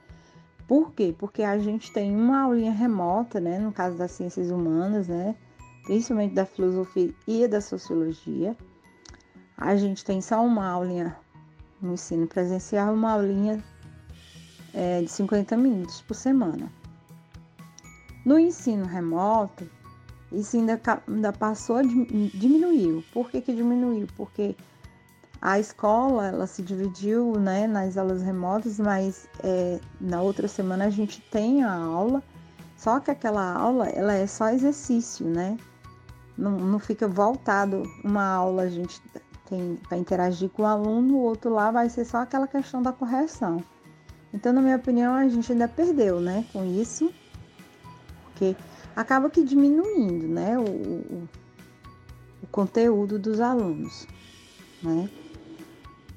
Por 0.67 0.93
quê? 0.93 1.15
Porque 1.17 1.43
a 1.43 1.59
gente 1.59 1.93
tem 1.93 2.17
uma 2.17 2.45
aulinha 2.45 2.73
remota, 2.73 3.39
né? 3.39 3.59
No 3.59 3.71
caso 3.71 3.99
das 3.99 4.13
ciências 4.13 4.51
humanas, 4.51 5.07
né? 5.09 5.37
Principalmente 5.85 6.35
da 6.35 6.47
filosofia 6.47 7.15
e 7.29 7.47
da 7.47 7.61
sociologia. 7.61 8.57
A 9.59 9.77
gente 9.77 10.03
tem 10.03 10.23
só 10.23 10.45
uma 10.45 10.67
aulinha 10.67 11.15
no 11.83 11.93
ensino 11.93 12.27
presencial, 12.27 12.95
uma 12.95 13.13
aulinha 13.13 13.63
é, 14.73 15.03
de 15.03 15.09
50 15.09 15.55
minutos 15.59 16.01
por 16.01 16.15
semana. 16.15 16.73
No 18.25 18.39
ensino 18.39 18.87
remoto, 18.87 19.69
isso 20.35 20.57
ainda, 20.57 20.81
ainda 21.09 21.33
passou 21.33 21.83
diminuiu. 21.83 23.05
Por 23.13 23.31
que, 23.31 23.41
que 23.41 23.55
diminuiu? 23.55 24.07
Porque 24.17 24.57
a 25.41 25.59
escola 25.59 26.29
ela 26.29 26.47
se 26.47 26.63
dividiu 26.63 27.39
né, 27.39 27.67
nas 27.67 27.99
aulas 27.99 28.23
remotas, 28.23 28.79
mas 28.79 29.29
é, 29.43 29.79
na 30.01 30.23
outra 30.23 30.49
semana 30.49 30.87
a 30.87 30.91
gente 30.91 31.21
tem 31.21 31.63
a 31.63 31.73
aula, 31.73 32.23
só 32.77 32.99
que 32.99 33.11
aquela 33.11 33.53
aula 33.53 33.89
ela 33.89 34.15
é 34.15 34.27
só 34.27 34.49
exercício, 34.49 35.27
né? 35.27 35.59
Não, 36.37 36.53
não 36.53 36.79
fica 36.79 37.07
voltado 37.07 37.83
uma 38.03 38.25
aula, 38.25 38.63
a 38.63 38.71
gente 38.71 39.01
tem 39.49 39.77
para 39.89 39.99
interagir 39.99 40.49
com 40.49 40.63
o 40.63 40.67
aluno, 40.67 41.15
o 41.15 41.23
outro 41.23 41.53
lá 41.53 41.71
vai 41.71 41.89
ser 41.89 42.05
só 42.05 42.19
aquela 42.19 42.49
questão 42.49 42.83
da 42.83 42.93
correção. 42.93 43.63
Então, 44.33 44.53
na 44.53 44.61
minha 44.61 44.77
opinião, 44.77 45.15
a 45.15 45.29
gente 45.29 45.53
ainda 45.53 45.69
perdeu, 45.69 46.21
né, 46.21 46.45
com 46.53 46.65
isso, 46.65 47.13
porque 48.35 48.57
acaba 48.97 49.31
que 49.31 49.43
diminuindo 49.43 50.27
né, 50.27 50.59
o, 50.59 50.63
o, 50.63 51.29
o 52.43 52.47
conteúdo 52.49 53.19
dos 53.19 53.41
alunos. 53.41 54.07
Né? 54.83 55.09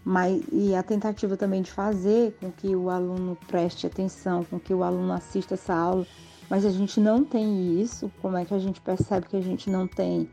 Mas, 0.04 0.42
e 0.52 0.74
a 0.74 0.82
tentativa 0.82 1.38
também 1.38 1.62
de 1.62 1.72
fazer 1.72 2.36
com 2.40 2.52
que 2.52 2.76
o 2.76 2.90
aluno 2.90 3.38
preste 3.48 3.86
atenção, 3.86 4.44
com 4.44 4.60
que 4.60 4.74
o 4.74 4.84
aluno 4.84 5.14
assista 5.14 5.54
essa 5.54 5.76
aula, 5.76 6.08
mas 6.50 6.66
a 6.66 6.70
gente 6.70 7.00
não 7.00 7.24
tem 7.24 7.80
isso. 7.80 8.12
Como 8.22 8.36
é 8.36 8.46
que 8.46 8.54
a 8.54 8.60
gente 8.60 8.82
percebe 8.82 9.28
que 9.28 9.38
a 9.38 9.42
gente 9.42 9.70
não 9.70 9.88
tem? 9.88 10.30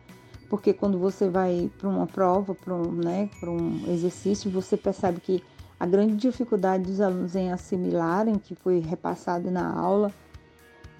Porque 0.48 0.72
quando 0.72 0.98
você 0.98 1.28
vai 1.28 1.70
para 1.76 1.88
uma 1.88 2.06
prova, 2.06 2.54
para 2.54 2.74
um, 2.74 2.92
né, 2.92 3.28
um 3.42 3.92
exercício, 3.92 4.50
você 4.50 4.76
percebe 4.76 5.20
que 5.20 5.42
a 5.78 5.86
grande 5.86 6.14
dificuldade 6.14 6.84
dos 6.84 7.00
alunos 7.00 7.34
em 7.34 7.52
assimilarem 7.52 8.38
que 8.38 8.54
foi 8.54 8.78
repassado 8.78 9.50
na 9.50 9.76
aula 9.76 10.12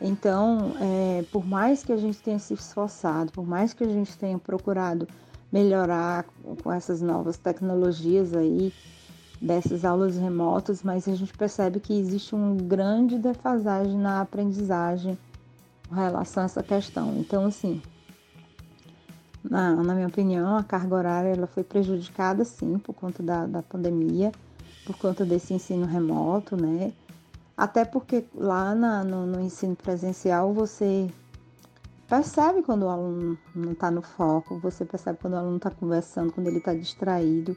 então, 0.07 0.75
é, 0.81 1.25
por 1.33 1.47
mais 1.47 1.83
que 1.83 1.91
a 1.91 1.97
gente 1.97 2.19
tenha 2.19 2.39
se 2.39 2.53
esforçado, 2.53 3.33
por 3.33 3.47
mais 3.47 3.73
que 3.73 3.83
a 3.83 3.89
gente 3.89 4.17
tenha 4.19 4.39
procurado 4.39 5.09
melhorar 5.51 6.27
com 6.63 6.71
essas 6.71 7.01
novas 7.01 7.39
tecnologias 7.39 8.35
aí, 8.35 8.71
dessas 9.41 9.83
aulas 9.83 10.19
remotas, 10.19 10.83
mas 10.83 11.09
a 11.09 11.15
gente 11.15 11.33
percebe 11.33 11.81
que 11.81 11.99
existe 11.99 12.35
uma 12.35 12.55
grande 12.55 13.19
defasagem 13.19 13.97
na 13.99 14.21
aprendizagem 14.21 15.19
com 15.89 15.95
relação 15.95 16.43
a 16.43 16.47
essa 16.47 16.63
questão. 16.63 17.15
Então, 17.19 17.47
assim, 17.47 17.81
na, 19.43 19.75
na 19.77 19.95
minha 19.95 20.09
opinião, 20.09 20.57
a 20.57 20.63
carga 20.63 20.95
horária 20.95 21.29
ela 21.29 21.47
foi 21.47 21.65
prejudicada, 21.65 22.45
sim, 22.45 22.79
por 22.79 22.93
conta 22.93 23.23
da, 23.23 23.47
da 23.47 23.63
pandemia, 23.63 24.33
por 24.85 24.99
conta 24.99 25.25
desse 25.25 25.55
ensino 25.55 25.87
remoto, 25.87 26.57
né? 26.57 26.93
Até 27.57 27.85
porque 27.85 28.27
lá 28.35 28.75
na, 28.75 29.05
no, 29.05 29.27
no 29.27 29.41
ensino 29.41 29.77
presencial 29.77 30.53
você 30.53 31.09
percebe 32.09 32.63
quando 32.63 32.83
o 32.83 32.89
aluno 32.89 33.39
não 33.55 33.73
está 33.73 33.91
no 33.91 34.03
foco, 34.03 34.59
você 34.59 34.85
percebe 34.85 35.19
quando 35.21 35.35
o 35.35 35.39
aluno 35.39 35.57
está 35.57 35.71
conversando, 35.71 36.33
quando 36.33 36.49
ele 36.49 36.59
está 36.59 36.75
distraído, 36.75 37.57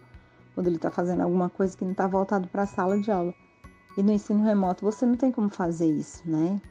quando 0.54 0.68
ele 0.68 0.76
está 0.78 0.92
fazendo 0.92 1.22
alguma 1.22 1.50
coisa 1.50 1.76
que 1.76 1.84
não 1.84 1.92
está 1.92 2.08
voltado 2.08 2.48
para 2.48 2.64
a 2.64 2.68
sala 2.68 3.00
de 3.00 3.12
aula. 3.12 3.34
E 3.98 4.04
no 4.04 4.12
ensino 4.12 4.44
remoto 4.44 4.86
você 4.86 5.06
não 5.06 5.16
tem 5.16 5.32
como 5.32 5.50
fazer 5.50 5.88
isso, 5.88 6.22
né? 6.26 6.62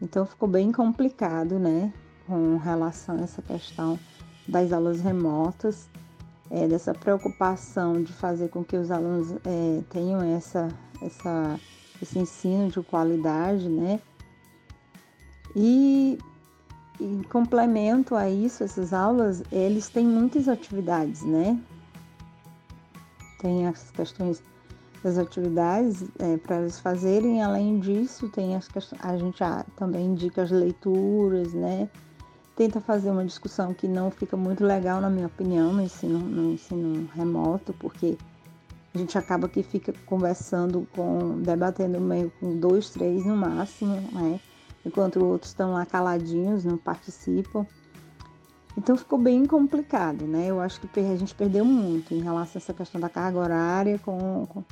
Então 0.00 0.26
ficou 0.26 0.48
bem 0.48 0.70
complicado, 0.70 1.58
né? 1.58 1.92
Com 2.26 2.58
relação 2.58 3.16
a 3.16 3.22
essa 3.22 3.40
questão 3.40 3.98
das 4.46 4.72
aulas 4.72 5.00
remotas, 5.00 5.88
é, 6.50 6.68
dessa 6.68 6.94
preocupação 6.94 8.02
de 8.02 8.12
fazer 8.12 8.48
com 8.48 8.62
que 8.62 8.76
os 8.76 8.90
alunos 8.90 9.32
é, 9.44 9.82
tenham 9.90 10.20
essa, 10.22 10.68
essa 11.02 11.58
esse 12.00 12.18
ensino 12.18 12.68
de 12.68 12.80
qualidade, 12.82 13.68
né? 13.68 14.00
E 15.54 16.18
em 17.00 17.22
complemento 17.22 18.14
a 18.14 18.28
isso, 18.28 18.64
essas 18.64 18.92
aulas, 18.92 19.42
eles 19.50 19.88
têm 19.88 20.06
muitas 20.06 20.48
atividades, 20.48 21.22
né? 21.22 21.58
Tem 23.40 23.66
as 23.66 23.90
questões 23.90 24.42
das 25.02 25.16
atividades 25.16 26.04
é, 26.18 26.36
para 26.38 26.60
eles 26.60 26.80
fazerem, 26.80 27.42
além 27.42 27.78
disso, 27.78 28.28
tem 28.28 28.56
as 28.56 28.66
questões, 28.66 29.00
a 29.04 29.16
gente 29.16 29.38
também 29.76 30.06
indica 30.06 30.42
as 30.42 30.50
leituras, 30.50 31.54
né? 31.54 31.88
tenta 32.58 32.80
fazer 32.80 33.12
uma 33.12 33.24
discussão 33.24 33.72
que 33.72 33.86
não 33.86 34.10
fica 34.10 34.36
muito 34.36 34.64
legal, 34.64 35.00
na 35.00 35.08
minha 35.08 35.28
opinião, 35.28 35.72
no 35.72 35.80
ensino, 35.80 36.18
no 36.18 36.50
ensino 36.50 37.08
remoto, 37.14 37.72
porque 37.74 38.18
a 38.94 38.98
gente 38.98 39.16
acaba 39.18 39.48
que 39.48 39.62
fica 39.62 39.92
conversando 40.06 40.88
com, 40.94 41.40
debatendo 41.42 42.00
meio 42.00 42.32
com 42.40 42.58
dois, 42.58 42.90
três 42.90 43.24
no 43.24 43.36
máximo, 43.36 43.96
né? 44.12 44.40
Enquanto 44.84 45.24
outros 45.24 45.50
estão 45.50 45.72
lá 45.72 45.84
caladinhos, 45.84 46.64
não 46.64 46.78
participam. 46.78 47.66
Então 48.76 48.96
ficou 48.96 49.18
bem 49.18 49.44
complicado, 49.44 50.26
né? 50.26 50.46
Eu 50.46 50.60
acho 50.60 50.80
que 50.80 51.00
a 51.00 51.16
gente 51.16 51.34
perdeu 51.34 51.64
muito 51.64 52.14
em 52.14 52.20
relação 52.20 52.58
a 52.58 52.62
essa 52.62 52.72
questão 52.72 53.00
da 53.00 53.08
carga 53.08 53.38
horária 53.38 53.98
com, 53.98 54.46
com 54.46 54.64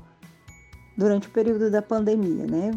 durante 0.97 1.29
o 1.29 1.31
período 1.31 1.71
da 1.71 1.83
pandemia, 1.83 2.47
né? 2.47 2.71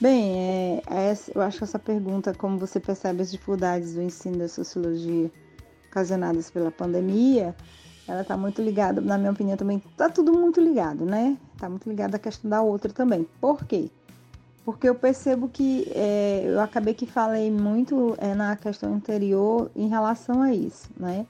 Bem, 0.00 0.36
é, 0.36 0.82
é, 0.90 1.16
eu 1.34 1.40
acho 1.42 1.58
que 1.58 1.64
essa 1.64 1.78
pergunta, 1.78 2.34
como 2.34 2.58
você 2.58 2.78
percebe 2.80 3.22
as 3.22 3.30
dificuldades 3.30 3.94
do 3.94 4.02
ensino 4.02 4.38
da 4.38 4.48
sociologia 4.48 5.30
ocasionadas 5.88 6.50
pela 6.50 6.70
pandemia, 6.70 7.54
ela 8.06 8.22
está 8.22 8.36
muito 8.36 8.60
ligada, 8.60 9.00
na 9.00 9.16
minha 9.16 9.30
opinião 9.30 9.56
também, 9.56 9.82
está 9.90 10.08
tudo 10.08 10.32
muito 10.32 10.60
ligado, 10.60 11.04
né? 11.04 11.36
Está 11.54 11.68
muito 11.68 11.88
ligado 11.88 12.14
à 12.14 12.18
questão 12.18 12.50
da 12.50 12.60
outra 12.60 12.92
também. 12.92 13.26
Por 13.40 13.64
quê? 13.64 13.90
porque 14.64 14.88
eu 14.88 14.94
percebo 14.94 15.48
que 15.48 15.90
é, 15.90 16.44
eu 16.46 16.60
acabei 16.60 16.94
que 16.94 17.06
falei 17.06 17.50
muito 17.50 18.14
é, 18.18 18.34
na 18.34 18.56
questão 18.56 18.94
anterior 18.94 19.70
em 19.74 19.88
relação 19.88 20.40
a 20.40 20.54
isso, 20.54 20.88
né? 20.96 21.26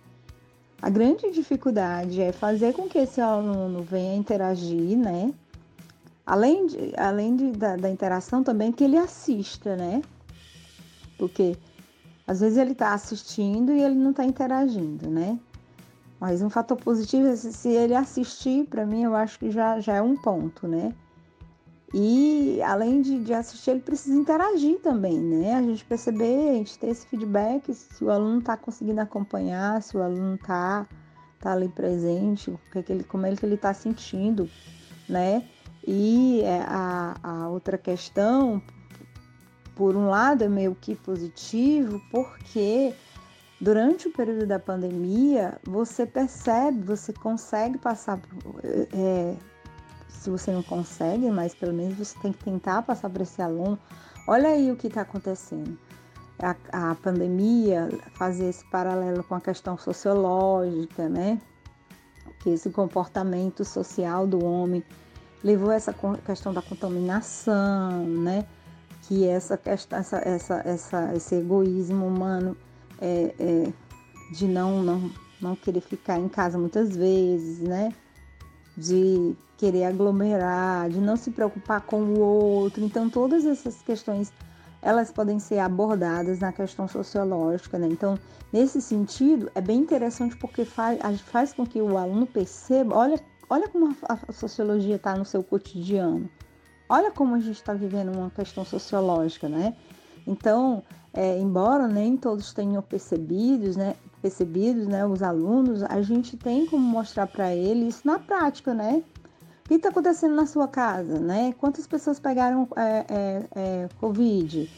A 0.81 0.91
grande 0.91 1.31
dificuldade 1.31 2.21
é 2.21 2.33
fazer 2.33 2.73
com 2.75 2.89
que 2.89 2.99
esse 2.99 3.21
aluno 3.21 3.83
venha 3.83 4.17
interagir, 4.17 4.99
né? 4.99 5.33
Além, 6.27 6.67
de, 6.67 6.93
além 6.97 7.37
de, 7.37 7.53
da, 7.53 7.77
da 7.77 7.89
interação 7.89 8.43
também 8.43 8.73
que 8.73 8.85
ele 8.85 8.99
assista, 8.99 9.77
né? 9.77 10.03
Porque 11.17 11.57
às 12.27 12.41
vezes 12.41 12.59
ele 12.59 12.73
está 12.73 12.93
assistindo 12.93 13.73
e 13.73 13.81
ele 13.81 13.95
não 13.95 14.11
está 14.11 14.25
interagindo, 14.25 15.09
né? 15.09 15.39
Mas 16.23 16.41
um 16.41 16.49
fator 16.49 16.77
positivo 16.77 17.27
é 17.27 17.35
se 17.35 17.69
ele 17.71 17.97
assistir, 17.97 18.65
para 18.67 18.87
mim, 18.87 19.03
eu 19.03 19.17
acho 19.17 19.37
que 19.41 19.51
já, 19.51 19.81
já 19.81 19.95
é 19.95 20.01
um 20.01 20.17
ponto, 20.17 20.69
né? 20.69 20.95
E 21.93 22.63
além 22.63 23.03
de, 23.03 23.25
de, 23.25 23.35
assistir, 23.35 23.73
ele 23.73 23.81
precisa 23.81 24.17
interagir 24.17 24.79
também, 24.79 25.19
né? 25.19 25.57
A 25.57 25.63
gente 25.63 25.85
perceber, 25.85 26.51
a 26.51 26.55
gente 26.55 26.79
ter 26.79 26.91
esse 26.91 27.05
feedback, 27.09 27.75
se 27.75 28.05
o 28.05 28.09
aluno 28.09 28.39
está 28.39 28.57
conseguindo 28.57 29.01
acompanhar, 29.01 29.83
se 29.83 29.97
o 29.97 30.01
aluno 30.01 30.37
está 30.37 30.87
tá 31.41 31.55
ali 31.55 31.69
presente, 31.69 32.53
o 32.53 32.61
que, 32.71 32.79
é 32.79 32.83
que 32.85 32.93
ele, 32.93 33.03
como 33.03 33.27
é 33.27 33.35
que 33.35 33.45
ele 33.45 33.57
está 33.57 33.75
sentindo, 33.75 34.49
né? 35.09 35.45
E 35.85 36.41
é, 36.45 36.63
a, 36.69 37.17
a 37.21 37.49
outra 37.49 37.77
questão, 37.77 38.63
por 39.75 39.97
um 39.97 40.09
lado, 40.09 40.45
é 40.45 40.49
meio 40.49 40.77
que 40.81 40.95
positivo, 40.95 42.01
porque 42.13 42.95
durante 43.63 44.09
o 44.09 44.11
período 44.11 44.45
da 44.45 44.59
pandemia, 44.59 45.57
você 45.63 46.05
percebe, 46.05 46.83
você 46.83 47.13
consegue 47.13 47.79
passar 47.79 48.21
é, 48.93 49.37
se 50.09 50.29
você 50.29 50.51
não 50.51 50.65
consegue, 50.65 51.31
mas 51.31 51.55
pelo 51.55 51.73
menos 51.73 51.97
você 51.97 52.19
tem 52.19 52.33
que 52.33 52.43
tentar 52.43 52.83
passar 52.83 53.09
para 53.09 53.23
esse 53.23 53.41
aluno. 53.41 53.79
Olha 54.27 54.49
aí 54.49 54.73
o 54.73 54.77
que 54.77 54.89
está 54.89 55.03
acontecendo. 55.03 55.79
A, 56.41 56.91
a, 56.91 56.95
pandemia, 56.97 57.89
fazer 58.15 58.49
esse 58.49 58.69
paralelo 58.69 59.23
com 59.23 59.37
a 59.37 59.41
questão 59.41 59.79
sociológica, 59.79 61.09
né? 61.09 61.41
Que 62.41 62.51
esse 62.51 62.69
comportamento 62.71 63.65
social 63.65 64.27
do 64.27 64.45
homem 64.45 64.83
levou 65.45 65.71
a 65.71 65.75
essa 65.75 65.95
questão 66.27 66.53
da 66.53 66.63
contaminação, 66.63 68.05
né? 68.09 68.45
Que 69.03 69.25
essa 69.25 69.57
questão, 69.57 70.01
essa, 70.01 70.17
essa, 70.19 70.63
essa, 70.65 71.15
esse 71.15 71.37
egoísmo 71.37 72.05
humano 72.09 72.57
é, 73.03 73.35
é, 73.39 73.73
de 74.33 74.47
não, 74.47 74.83
não, 74.83 75.11
não 75.41 75.57
querer 75.57 75.81
ficar 75.81 76.19
em 76.19 76.29
casa 76.29 76.57
muitas 76.57 76.97
vezes, 76.97 77.59
né? 77.59 77.93
de 78.77 79.37
querer 79.59 79.85
aglomerar, 79.85 80.89
de 80.89 80.99
não 80.99 81.17
se 81.17 81.31
preocupar 81.31 81.83
com 81.83 82.03
o 82.03 82.21
outro. 82.21 82.83
Então, 82.85 83.09
todas 83.09 83.45
essas 83.45 83.83
questões 83.83 84.33
elas 84.81 85.13
podem 85.13 85.39
ser 85.39 85.61
abordadas 85.61 86.41
na 86.41 86.53
questão 86.53 86.89
sociológica, 86.89 87.79
né? 87.79 87.87
Então, 87.89 88.19
nesse 88.53 88.83
sentido, 88.83 89.49
é 89.55 89.61
bem 89.61 89.79
interessante 89.79 90.37
porque 90.37 90.65
faz, 90.65 90.99
faz 91.21 91.53
com 91.53 91.65
que 91.65 91.81
o 91.81 91.97
aluno 91.97 92.27
perceba, 92.27 92.97
olha, 92.97 93.21
olha 93.49 93.69
como 93.69 93.97
a, 94.09 94.33
sociologia 94.33 94.97
está 94.97 95.15
no 95.15 95.25
seu 95.25 95.45
cotidiano, 95.45 96.29
olha 96.89 97.13
como 97.13 97.37
a 97.37 97.39
gente 97.39 97.59
está 97.59 97.73
vivendo 97.73 98.17
uma 98.17 98.29
questão 98.31 98.65
sociológica, 98.65 99.49
né? 99.49 99.77
Então, 100.27 100.83
é, 101.13 101.39
embora 101.39 101.87
nem 101.87 102.17
todos 102.17 102.53
tenham 102.53 102.83
percebidos, 102.83 103.77
né, 103.77 103.95
percebidos, 104.21 104.87
né, 104.87 105.05
os 105.07 105.23
alunos, 105.23 105.83
a 105.83 106.01
gente 106.01 106.37
tem 106.37 106.67
como 106.67 106.85
mostrar 106.85 107.27
para 107.27 107.55
eles 107.55 108.03
na 108.05 108.19
prática, 108.19 108.73
né? 108.73 109.03
O 109.65 109.69
que 109.69 109.75
está 109.75 109.91
acontecendo 109.91 110.35
na 110.35 110.47
sua 110.47 110.69
casa, 110.69 111.19
né? 111.19 111.55
Quantas 111.59 111.87
pessoas 111.87 112.19
pegaram 112.19 112.69
é, 112.77 113.07
é, 113.09 113.47
é, 113.55 113.89
Covid? 114.01 114.69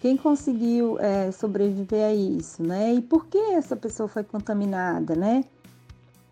Quem 0.00 0.16
conseguiu 0.16 0.98
é, 1.00 1.32
sobreviver 1.32 2.04
a 2.04 2.14
isso, 2.14 2.62
né? 2.62 2.94
E 2.94 3.00
por 3.00 3.26
que 3.26 3.38
essa 3.38 3.74
pessoa 3.74 4.08
foi 4.08 4.22
contaminada, 4.22 5.16
né? 5.16 5.44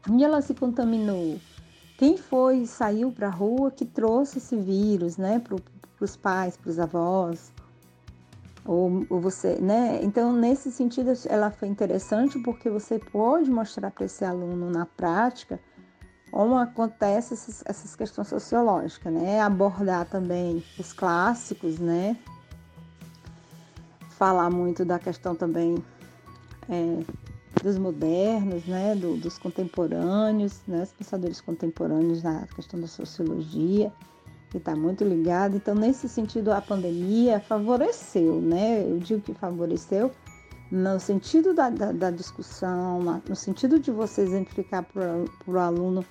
Onde 0.09 0.23
ela 0.23 0.43
se 0.43 0.55
contaminou? 0.55 1.39
Quem 1.97 2.17
foi 2.17 2.67
saiu 2.67 3.11
para 3.11 3.29
a 3.29 3.31
rua 3.31 3.71
que 3.71 3.85
trouxe 3.85 4.39
esse 4.39 4.55
vírus, 4.57 5.17
né? 5.17 5.39
Para 5.39 5.57
os 6.01 6.15
pais, 6.15 6.57
para 6.57 6.71
os 6.71 6.79
avós, 6.79 7.54
ou, 8.65 9.05
ou, 9.11 9.21
você, 9.21 9.57
né? 9.61 10.01
Então, 10.03 10.33
nesse 10.33 10.73
sentido, 10.73 11.13
ela 11.29 11.51
foi 11.51 11.69
interessante 11.69 12.39
porque 12.39 12.71
você 12.71 12.99
pode 12.99 13.51
mostrar 13.51 13.91
para 13.91 14.07
esse 14.07 14.25
aluno 14.25 14.71
na 14.71 14.87
prática 14.87 15.61
como 16.31 16.57
acontece 16.57 17.35
essas, 17.35 17.63
essas 17.67 17.95
questões 17.95 18.29
sociológicas, 18.29 19.13
né? 19.13 19.41
Abordar 19.41 20.07
também 20.07 20.65
os 20.79 20.93
clássicos, 20.93 21.79
né? 21.79 22.17
Falar 24.11 24.51
muito 24.51 24.85
da 24.85 24.99
questão 24.99 25.35
também 25.37 25.77
é, 26.69 27.05
dos 27.63 27.77
modernos, 27.79 28.65
né? 28.65 28.95
Do, 28.95 29.17
dos 29.17 29.39
contemporâneos, 29.39 30.63
né? 30.67 30.83
Os 30.83 30.93
pensadores 30.93 31.41
contemporâneos 31.41 32.23
na 32.23 32.47
questão 32.47 32.81
da 32.81 32.87
sociologia 32.89 33.93
que 34.55 34.59
está 34.59 34.77
muito 34.77 35.03
ligado. 35.03 35.57
Então, 35.57 35.75
nesse 35.75 36.09
sentido, 36.09 36.53
a 36.53 36.61
pandemia 36.61 37.41
favoreceu, 37.41 38.41
né? 38.41 38.85
Eu 38.89 38.99
digo 39.01 39.21
que 39.21 39.35
favoreceu 39.35 40.13
no 40.71 41.01
sentido 41.01 41.53
da, 41.53 41.69
da, 41.71 41.91
da 41.91 42.11
discussão, 42.13 43.21
no 43.29 43.35
sentido 43.35 43.81
de 43.81 43.91
você 43.91 44.23
exemplificar 44.23 44.85
para 44.85 45.25
o 45.45 45.59
aluno 45.59 46.05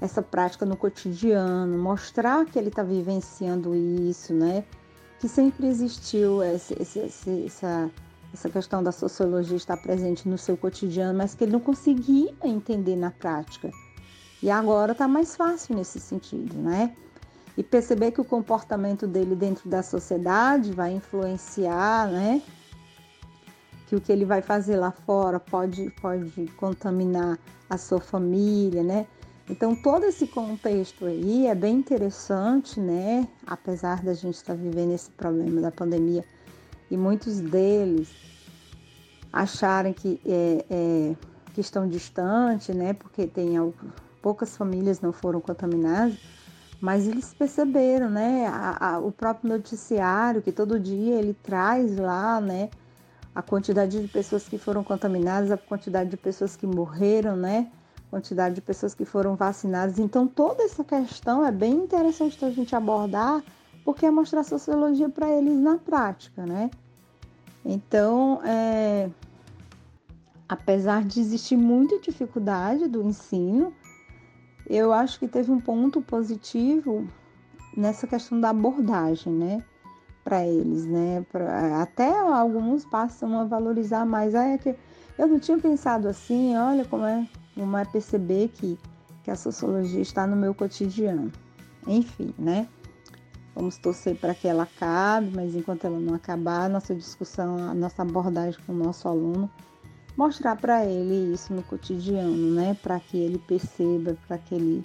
essa 0.00 0.22
prática 0.22 0.64
no 0.64 0.78
cotidiano, 0.78 1.76
mostrar 1.76 2.46
que 2.46 2.58
ele 2.58 2.68
está 2.68 2.82
vivenciando 2.82 3.74
isso, 3.76 4.32
né? 4.32 4.64
Que 5.18 5.28
sempre 5.28 5.66
existiu 5.66 6.42
esse, 6.42 6.72
esse, 6.80 7.00
esse, 7.00 7.44
essa, 7.44 7.90
essa 8.32 8.48
questão 8.48 8.82
da 8.82 8.92
sociologia 8.92 9.58
estar 9.58 9.76
presente 9.76 10.26
no 10.26 10.38
seu 10.38 10.56
cotidiano, 10.56 11.18
mas 11.18 11.34
que 11.34 11.44
ele 11.44 11.52
não 11.52 11.60
conseguia 11.60 12.34
entender 12.42 12.96
na 12.96 13.10
prática. 13.10 13.70
E 14.42 14.50
agora 14.50 14.92
está 14.92 15.06
mais 15.06 15.36
fácil 15.36 15.76
nesse 15.76 16.00
sentido, 16.00 16.56
né? 16.56 16.94
E 17.56 17.62
perceber 17.62 18.12
que 18.12 18.20
o 18.20 18.24
comportamento 18.24 19.06
dele 19.06 19.34
dentro 19.34 19.68
da 19.68 19.82
sociedade 19.82 20.72
vai 20.72 20.92
influenciar, 20.92 22.08
né? 22.08 22.42
Que 23.86 23.96
o 23.96 24.00
que 24.00 24.12
ele 24.12 24.24
vai 24.24 24.40
fazer 24.40 24.76
lá 24.76 24.90
fora 24.90 25.40
pode, 25.40 25.90
pode 26.00 26.46
contaminar 26.56 27.38
a 27.68 27.76
sua 27.76 28.00
família, 28.00 28.82
né? 28.82 29.06
Então, 29.48 29.74
todo 29.74 30.04
esse 30.04 30.28
contexto 30.28 31.06
aí 31.06 31.46
é 31.48 31.54
bem 31.54 31.76
interessante, 31.76 32.78
né? 32.78 33.26
Apesar 33.44 34.02
da 34.02 34.14
gente 34.14 34.36
estar 34.36 34.54
vivendo 34.54 34.92
esse 34.92 35.10
problema 35.10 35.60
da 35.60 35.72
pandemia 35.72 36.24
e 36.88 36.96
muitos 36.96 37.40
deles 37.40 38.08
acharem 39.32 39.92
que, 39.92 40.20
é, 40.24 40.64
é, 40.70 41.16
que 41.52 41.60
estão 41.60 41.88
distantes, 41.88 42.74
né? 42.74 42.92
Porque 42.92 43.26
tem 43.26 43.54
poucas 44.22 44.56
famílias 44.56 45.00
não 45.00 45.12
foram 45.12 45.40
contaminadas 45.40 46.16
mas 46.80 47.06
eles 47.06 47.34
perceberam, 47.34 48.08
né? 48.08 48.46
A, 48.46 48.94
a, 48.94 48.98
o 48.98 49.12
próprio 49.12 49.50
noticiário 49.50 50.40
que 50.40 50.50
todo 50.50 50.80
dia 50.80 51.16
ele 51.16 51.34
traz 51.34 51.96
lá, 51.96 52.40
né? 52.40 52.70
A 53.34 53.42
quantidade 53.42 54.00
de 54.00 54.08
pessoas 54.08 54.48
que 54.48 54.56
foram 54.56 54.82
contaminadas, 54.82 55.50
a 55.50 55.58
quantidade 55.58 56.10
de 56.10 56.16
pessoas 56.16 56.56
que 56.56 56.66
morreram, 56.66 57.36
né? 57.36 57.70
A 58.06 58.10
quantidade 58.10 58.54
de 58.54 58.60
pessoas 58.62 58.94
que 58.94 59.04
foram 59.04 59.36
vacinadas. 59.36 59.98
Então 59.98 60.26
toda 60.26 60.62
essa 60.62 60.82
questão 60.82 61.44
é 61.44 61.52
bem 61.52 61.74
interessante 61.74 62.42
a 62.44 62.50
gente 62.50 62.74
abordar, 62.74 63.42
porque 63.84 64.06
é 64.06 64.10
mostrar 64.10 64.42
sociologia 64.42 65.08
para 65.08 65.28
eles 65.28 65.58
na 65.58 65.76
prática, 65.76 66.46
né? 66.46 66.70
Então, 67.64 68.40
é, 68.42 69.10
apesar 70.48 71.04
de 71.04 71.20
existir 71.20 71.56
muita 71.56 71.98
dificuldade 71.98 72.88
do 72.88 73.02
ensino, 73.02 73.72
eu 74.76 74.92
acho 74.92 75.18
que 75.18 75.28
teve 75.28 75.50
um 75.50 75.60
ponto 75.60 76.00
positivo 76.00 77.06
nessa 77.76 78.06
questão 78.06 78.40
da 78.40 78.50
abordagem, 78.50 79.32
né? 79.32 79.64
para 80.24 80.46
eles, 80.46 80.86
né? 80.86 81.24
Pra, 81.30 81.82
até 81.82 82.18
alguns 82.18 82.84
passam 82.84 83.40
a 83.40 83.44
valorizar 83.44 84.04
mais. 84.04 84.34
Ah, 84.34 84.46
é 84.46 84.58
que 84.58 84.74
eu 85.18 85.26
não 85.26 85.38
tinha 85.38 85.58
pensado 85.58 86.08
assim, 86.08 86.56
olha 86.56 86.84
como 86.84 87.04
é, 87.04 87.26
como 87.54 87.76
é 87.76 87.84
perceber 87.84 88.48
que, 88.48 88.78
que 89.24 89.30
a 89.30 89.36
sociologia 89.36 90.00
está 90.00 90.26
no 90.26 90.36
meu 90.36 90.54
cotidiano. 90.54 91.32
Enfim, 91.86 92.34
né? 92.38 92.68
Vamos 93.54 93.76
torcer 93.78 94.16
para 94.16 94.34
que 94.34 94.46
ela 94.46 94.62
acabe, 94.62 95.32
mas 95.34 95.54
enquanto 95.54 95.84
ela 95.84 95.98
não 95.98 96.14
acabar, 96.14 96.66
a 96.66 96.68
nossa 96.68 96.94
discussão, 96.94 97.58
a 97.58 97.74
nossa 97.74 98.02
abordagem 98.02 98.60
com 98.64 98.72
o 98.72 98.76
nosso 98.76 99.08
aluno, 99.08 99.50
mostrar 100.16 100.56
para 100.56 100.84
ele 100.84 101.32
isso 101.32 101.52
no 101.52 101.62
cotidiano, 101.62 102.54
né? 102.54 102.76
Para 102.82 103.00
que 103.00 103.16
ele 103.16 103.38
perceba, 103.38 104.16
para 104.26 104.38
que 104.38 104.54
ele 104.54 104.82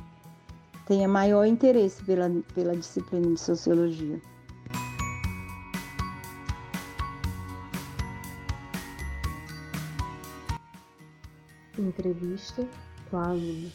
tenha 0.86 1.08
maior 1.08 1.46
interesse 1.46 2.04
pela, 2.04 2.30
pela 2.54 2.76
disciplina 2.76 3.34
de 3.34 3.40
sociologia. 3.40 4.22
Entrevista 11.78 12.68
com 13.10 13.18
a 13.18 13.30
aluna. 13.30 13.70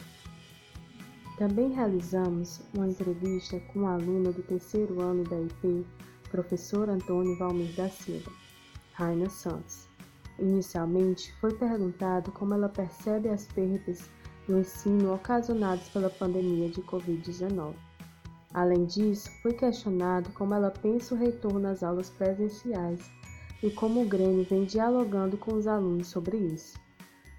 Também 1.37 1.71
realizamos 1.71 2.61
uma 2.73 2.87
entrevista 2.87 3.59
com 3.73 3.87
a 3.87 3.93
aluna 3.93 4.31
do 4.31 4.43
terceiro 4.43 5.01
ano 5.01 5.23
da 5.23 5.39
IP, 5.39 5.85
professor 6.29 6.89
Antônio 6.89 7.37
Valmir 7.37 7.75
da 7.75 7.89
Silva, 7.89 8.31
Raina 8.93 9.29
Santos. 9.29 9.90
Inicialmente, 10.41 11.31
foi 11.33 11.53
perguntado 11.53 12.31
como 12.31 12.55
ela 12.55 12.67
percebe 12.67 13.29
as 13.29 13.45
perdas 13.45 14.09
no 14.47 14.59
ensino 14.59 15.13
ocasionadas 15.13 15.87
pela 15.89 16.09
pandemia 16.09 16.67
de 16.67 16.81
Covid-19. 16.81 17.75
Além 18.51 18.85
disso, 18.85 19.29
foi 19.43 19.53
questionado 19.53 20.31
como 20.31 20.55
ela 20.55 20.71
pensa 20.71 21.13
o 21.13 21.17
retorno 21.17 21.67
às 21.67 21.83
aulas 21.83 22.09
presenciais 22.09 22.99
e 23.61 23.69
como 23.69 24.01
o 24.01 24.07
Grêmio 24.07 24.43
vem 24.43 24.65
dialogando 24.65 25.37
com 25.37 25.53
os 25.53 25.67
alunos 25.67 26.07
sobre 26.07 26.37
isso. 26.37 26.75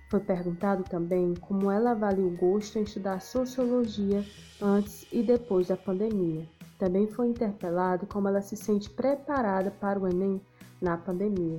Foi 0.09 0.21
perguntado 0.21 0.85
também 0.85 1.35
como 1.35 1.73
ela 1.73 1.91
avalia 1.91 2.25
o 2.25 2.37
gosto 2.37 2.79
em 2.79 2.83
estudar 2.83 3.21
sociologia 3.21 4.25
antes 4.61 5.07
e 5.11 5.25
depois 5.25 5.67
da 5.67 5.77
pandemia. 5.77 6.49
Também 6.79 7.09
foi 7.09 7.27
interpelado 7.29 8.07
como 8.07 8.29
ela 8.29 8.43
se 8.43 8.57
sente 8.57 8.89
preparada 8.89 9.73
para 9.73 9.99
o 9.99 10.07
Enem 10.07 10.41
na 10.81 10.97
pandemia. 10.97 11.59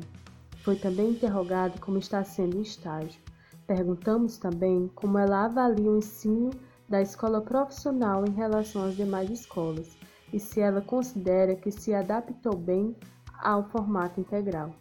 Foi 0.64 0.78
também 0.78 1.10
interrogado 1.10 1.80
como 1.82 1.98
está 1.98 2.24
sendo 2.24 2.58
o 2.58 2.62
estágio. 2.62 3.22
Perguntamos 3.68 4.38
também 4.38 4.90
como 4.96 5.18
ela 5.18 5.44
avalia 5.44 5.92
o 5.92 5.98
ensino 5.98 6.52
da 6.88 7.02
escola 7.02 7.42
profissional 7.42 8.24
em 8.26 8.32
relação 8.32 8.86
às 8.86 8.96
demais 8.96 9.30
escolas 9.30 9.98
e 10.32 10.40
se 10.40 10.62
ela 10.62 10.80
considera 10.82 11.54
que 11.56 11.70
se 11.70 11.94
adaptou 11.94 12.56
bem 12.56 12.96
ao 13.42 13.70
formato 13.70 14.22
integral. 14.22 14.74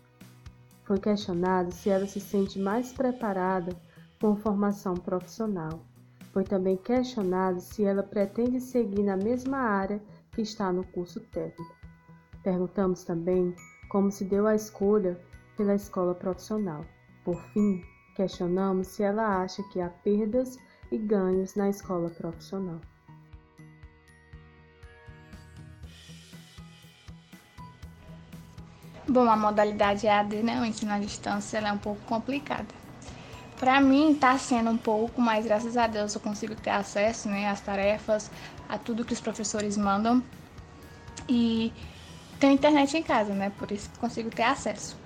Foi 0.85 1.01
questionado 1.01 1.73
se 1.73 1.91
ela 1.91 2.07
se 2.07 2.21
sente 2.21 2.61
mais 2.61 2.93
preparada 2.93 3.77
com 4.21 4.37
formação 4.37 4.95
profissional. 4.95 5.81
Foi 6.33 6.45
também 6.45 6.77
questionado 6.77 7.61
se 7.61 7.85
ela 7.85 8.05
pretende 8.05 8.61
seguir 8.61 9.03
na 9.03 9.17
mesma 9.17 9.59
área 9.59 10.01
que 10.31 10.43
está 10.43 10.73
no 10.73 10.85
curso 10.85 11.19
técnico. 11.19 11.75
Perguntamos 12.43 13.03
também 13.03 13.55
como 13.89 14.11
se 14.13 14.25
deu 14.25 14.47
a 14.47 14.55
escolha 14.55 15.21
pela 15.57 15.75
escola 15.75 16.15
profissional. 16.15 16.85
Por 17.25 17.41
fim, 17.53 17.83
Questionamos 18.15 18.89
se 18.89 19.03
ela 19.03 19.43
acha 19.43 19.63
que 19.65 19.81
há 19.81 19.89
perdas 19.89 20.59
e 20.91 20.99
ganhos 20.99 21.55
na 21.55 21.71
escola 21.71 22.11
profissional. 22.11 22.79
Bom, 29.09 29.29
a 29.31 29.37
modalidade 29.37 30.07
EAD, 30.07 30.43
né, 30.43 30.61
o 30.61 30.65
ensino 30.65 30.93
à 30.93 30.99
distância, 30.99 31.59
é 31.59 31.73
um 31.73 31.79
pouco 31.79 32.01
complicada. 32.03 32.69
Para 33.59 33.81
mim 33.81 34.13
está 34.13 34.37
sendo 34.37 34.71
um 34.71 34.77
pouco, 34.77 35.21
mas 35.21 35.45
graças 35.45 35.77
a 35.77 35.87
Deus 35.87 36.15
eu 36.15 36.21
consigo 36.21 36.55
ter 36.55 36.71
acesso 36.71 37.29
né, 37.29 37.49
às 37.49 37.61
tarefas, 37.61 38.31
a 38.69 38.77
tudo 38.77 39.05
que 39.05 39.13
os 39.13 39.21
professores 39.21 39.77
mandam. 39.77 40.23
E 41.29 41.73
tenho 42.39 42.53
internet 42.53 42.97
em 42.97 43.03
casa, 43.03 43.33
né? 43.33 43.53
Por 43.59 43.71
isso 43.71 43.89
consigo 44.01 44.31
ter 44.31 44.43
acesso 44.43 45.02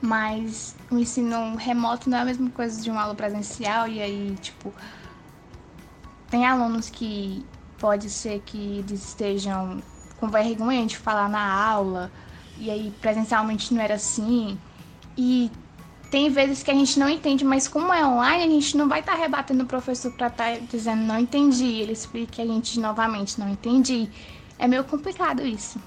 mas 0.00 0.76
o 0.90 0.98
ensino 0.98 1.56
remoto 1.56 2.08
não 2.08 2.18
é 2.18 2.20
a 2.22 2.24
mesma 2.24 2.50
coisa 2.50 2.80
de 2.80 2.90
uma 2.90 3.02
aula 3.02 3.14
presencial 3.14 3.88
e 3.88 4.00
aí, 4.00 4.36
tipo, 4.40 4.72
tem 6.30 6.46
alunos 6.46 6.88
que 6.88 7.44
pode 7.78 8.10
ser 8.10 8.40
que 8.40 8.78
eles 8.78 9.08
estejam 9.08 9.82
com 10.16 10.28
vergonha 10.28 10.86
de 10.86 10.96
falar 10.96 11.28
na 11.28 11.52
aula 11.52 12.10
e 12.56 12.70
aí 12.70 12.92
presencialmente 13.00 13.72
não 13.72 13.80
era 13.80 13.94
assim. 13.94 14.58
E 15.16 15.50
tem 16.10 16.30
vezes 16.30 16.62
que 16.62 16.70
a 16.70 16.74
gente 16.74 16.98
não 16.98 17.08
entende, 17.08 17.44
mas 17.44 17.68
como 17.68 17.92
é 17.92 18.04
online, 18.04 18.44
a 18.44 18.48
gente 18.48 18.76
não 18.76 18.88
vai 18.88 19.00
estar 19.00 19.12
tá 19.12 19.18
rebatendo 19.18 19.64
o 19.64 19.66
professor 19.66 20.12
para 20.12 20.28
estar 20.28 20.56
tá 20.56 20.58
dizendo 20.70 21.02
não 21.02 21.18
entendi, 21.18 21.80
ele 21.80 21.92
explica 21.92 22.42
a 22.42 22.46
gente 22.46 22.78
novamente 22.80 23.38
não 23.38 23.48
entendi. 23.48 24.08
É 24.58 24.66
meio 24.66 24.84
complicado 24.84 25.46
isso. 25.46 25.78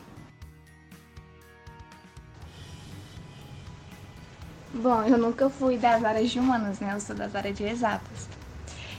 Bom, 4.81 5.03
eu 5.03 5.15
nunca 5.15 5.47
fui 5.47 5.77
das 5.77 6.03
áreas 6.03 6.31
de 6.31 6.39
humanas, 6.39 6.79
né? 6.79 6.95
Eu 6.95 6.99
sou 6.99 7.15
das 7.15 7.35
áreas 7.35 7.55
de 7.55 7.63
exatas. 7.63 8.27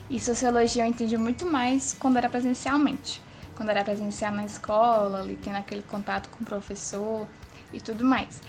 E 0.08 0.20
sociologia 0.20 0.84
eu 0.84 0.88
entendi 0.88 1.18
muito 1.18 1.44
mais 1.44 1.92
quando 1.92 2.18
era 2.18 2.28
presencialmente. 2.28 3.20
Quando 3.56 3.70
era 3.70 3.82
presencial 3.82 4.30
na 4.30 4.44
escola, 4.44 5.18
ali 5.20 5.34
tendo 5.34 5.56
aquele 5.56 5.82
contato 5.82 6.28
com 6.28 6.44
o 6.44 6.46
professor 6.46 7.26
e 7.72 7.80
tudo 7.80 8.04
mais. 8.04 8.40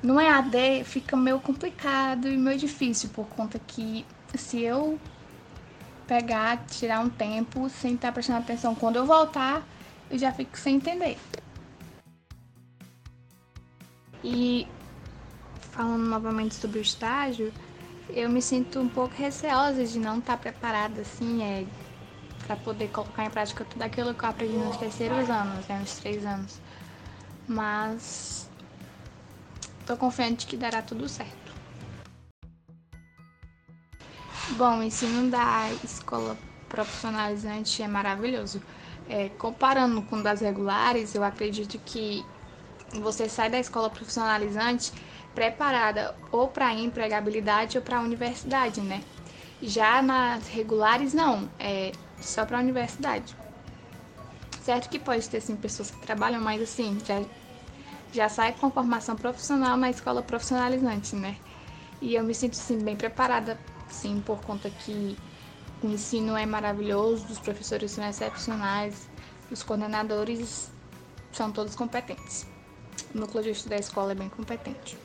No 0.00 0.20
EAD 0.20 0.84
fica 0.84 1.16
meio 1.16 1.40
complicado 1.40 2.28
e 2.28 2.36
meio 2.36 2.56
difícil, 2.56 3.10
por 3.10 3.26
conta 3.26 3.58
que 3.58 4.06
se 4.36 4.60
eu 4.60 4.96
pegar, 6.06 6.64
tirar 6.68 7.00
um 7.00 7.10
tempo 7.10 7.68
sem 7.68 7.94
estar 7.94 8.12
prestando 8.12 8.38
atenção, 8.38 8.76
quando 8.76 8.94
eu 8.94 9.04
voltar, 9.04 9.66
eu 10.08 10.16
já 10.16 10.30
fico 10.30 10.56
sem 10.56 10.76
entender. 10.76 11.18
E 14.22 14.68
falando 15.70 16.04
novamente 16.04 16.54
sobre 16.54 16.78
o 16.78 16.82
estágio, 16.82 17.52
eu 18.08 18.28
me 18.28 18.42
sinto 18.42 18.80
um 18.80 18.88
pouco 18.88 19.14
receosa 19.16 19.84
de 19.84 19.98
não 19.98 20.18
estar 20.18 20.36
preparada 20.36 21.00
assim, 21.00 21.42
é, 21.42 21.66
para 22.46 22.56
poder 22.56 22.88
colocar 22.88 23.24
em 23.24 23.30
prática 23.30 23.64
tudo 23.64 23.82
aquilo 23.82 24.14
que 24.14 24.24
eu 24.24 24.28
aprendi 24.28 24.56
nos 24.56 24.76
terceiros 24.76 25.30
anos, 25.30 25.66
né, 25.66 25.78
nos 25.78 25.94
três 25.94 26.24
anos. 26.26 26.60
Mas 27.46 28.48
estou 29.80 29.96
confiante 29.96 30.46
que 30.46 30.56
dará 30.56 30.82
tudo 30.82 31.08
certo. 31.08 31.52
Bom, 34.56 34.78
o 34.78 34.82
ensino 34.82 35.30
da 35.30 35.70
escola 35.84 36.36
profissionalizante 36.68 37.82
é 37.82 37.88
maravilhoso. 37.88 38.60
É, 39.08 39.28
comparando 39.28 40.02
com 40.02 40.20
das 40.22 40.40
regulares, 40.40 41.14
eu 41.14 41.24
acredito 41.24 41.78
que 41.78 42.24
você 42.92 43.28
sai 43.28 43.48
da 43.48 43.58
escola 43.58 43.88
profissionalizante 43.88 44.92
preparada 45.34 46.14
ou 46.30 46.48
para 46.48 46.72
empregabilidade 46.74 47.78
ou 47.78 47.82
para 47.82 47.98
a 47.98 48.00
universidade, 48.00 48.80
né? 48.80 49.02
Já 49.62 50.02
nas 50.02 50.48
regulares, 50.48 51.12
não, 51.12 51.48
é 51.58 51.92
só 52.20 52.44
para 52.44 52.58
a 52.58 52.60
universidade. 52.60 53.36
Certo 54.62 54.88
que 54.88 54.98
pode 54.98 55.28
ter, 55.28 55.40
sim, 55.40 55.56
pessoas 55.56 55.90
que 55.90 55.98
trabalham, 55.98 56.40
mas 56.40 56.60
assim, 56.62 56.98
já, 57.04 57.22
já 58.12 58.28
sai 58.28 58.52
com 58.52 58.70
formação 58.70 59.16
profissional 59.16 59.76
na 59.76 59.90
escola 59.90 60.22
profissionalizante, 60.22 61.16
né? 61.16 61.36
E 62.00 62.14
eu 62.14 62.24
me 62.24 62.34
sinto, 62.34 62.56
sim, 62.56 62.78
bem 62.78 62.96
preparada, 62.96 63.58
sim, 63.88 64.22
por 64.24 64.40
conta 64.42 64.70
que 64.70 65.16
o 65.82 65.88
ensino 65.88 66.36
é 66.36 66.46
maravilhoso, 66.46 67.26
os 67.30 67.38
professores 67.38 67.90
são 67.90 68.06
excepcionais, 68.06 69.08
os 69.50 69.62
coordenadores 69.62 70.70
são 71.32 71.50
todos 71.50 71.74
competentes. 71.74 72.46
O 73.14 73.18
núcleo 73.18 73.42
de 73.42 73.50
estudo 73.50 73.70
da 73.70 73.78
escola 73.78 74.12
é 74.12 74.14
bem 74.14 74.28
competente. 74.28 74.96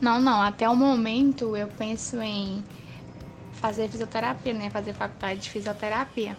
Não, 0.00 0.20
não. 0.20 0.40
Até 0.42 0.68
o 0.68 0.76
momento 0.76 1.56
eu 1.56 1.68
penso 1.68 2.20
em 2.20 2.64
fazer 3.52 3.88
fisioterapia, 3.88 4.52
né? 4.52 4.70
Fazer 4.70 4.92
faculdade 4.92 5.40
de 5.40 5.50
fisioterapia. 5.50 6.36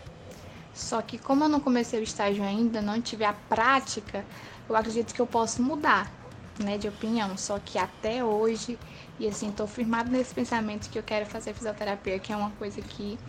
Só 0.73 1.01
que 1.01 1.17
como 1.17 1.43
eu 1.43 1.49
não 1.49 1.59
comecei 1.59 1.99
o 1.99 2.03
estágio 2.03 2.43
ainda, 2.43 2.81
não 2.81 3.01
tive 3.01 3.25
a 3.25 3.33
prática, 3.33 4.25
eu 4.67 4.75
acredito 4.75 5.13
que 5.13 5.19
eu 5.21 5.27
posso 5.27 5.61
mudar, 5.61 6.09
né, 6.57 6.77
de 6.77 6.87
opinião. 6.87 7.35
Só 7.37 7.59
que 7.59 7.77
até 7.77 8.23
hoje, 8.23 8.79
e 9.19 9.27
assim, 9.27 9.51
tô 9.51 9.67
firmado 9.67 10.09
nesse 10.09 10.33
pensamento 10.33 10.89
que 10.89 10.97
eu 10.97 11.03
quero 11.03 11.25
fazer 11.25 11.53
fisioterapia, 11.53 12.19
que 12.19 12.31
é 12.31 12.35
uma 12.35 12.51
coisa 12.51 12.81
que 12.81 13.19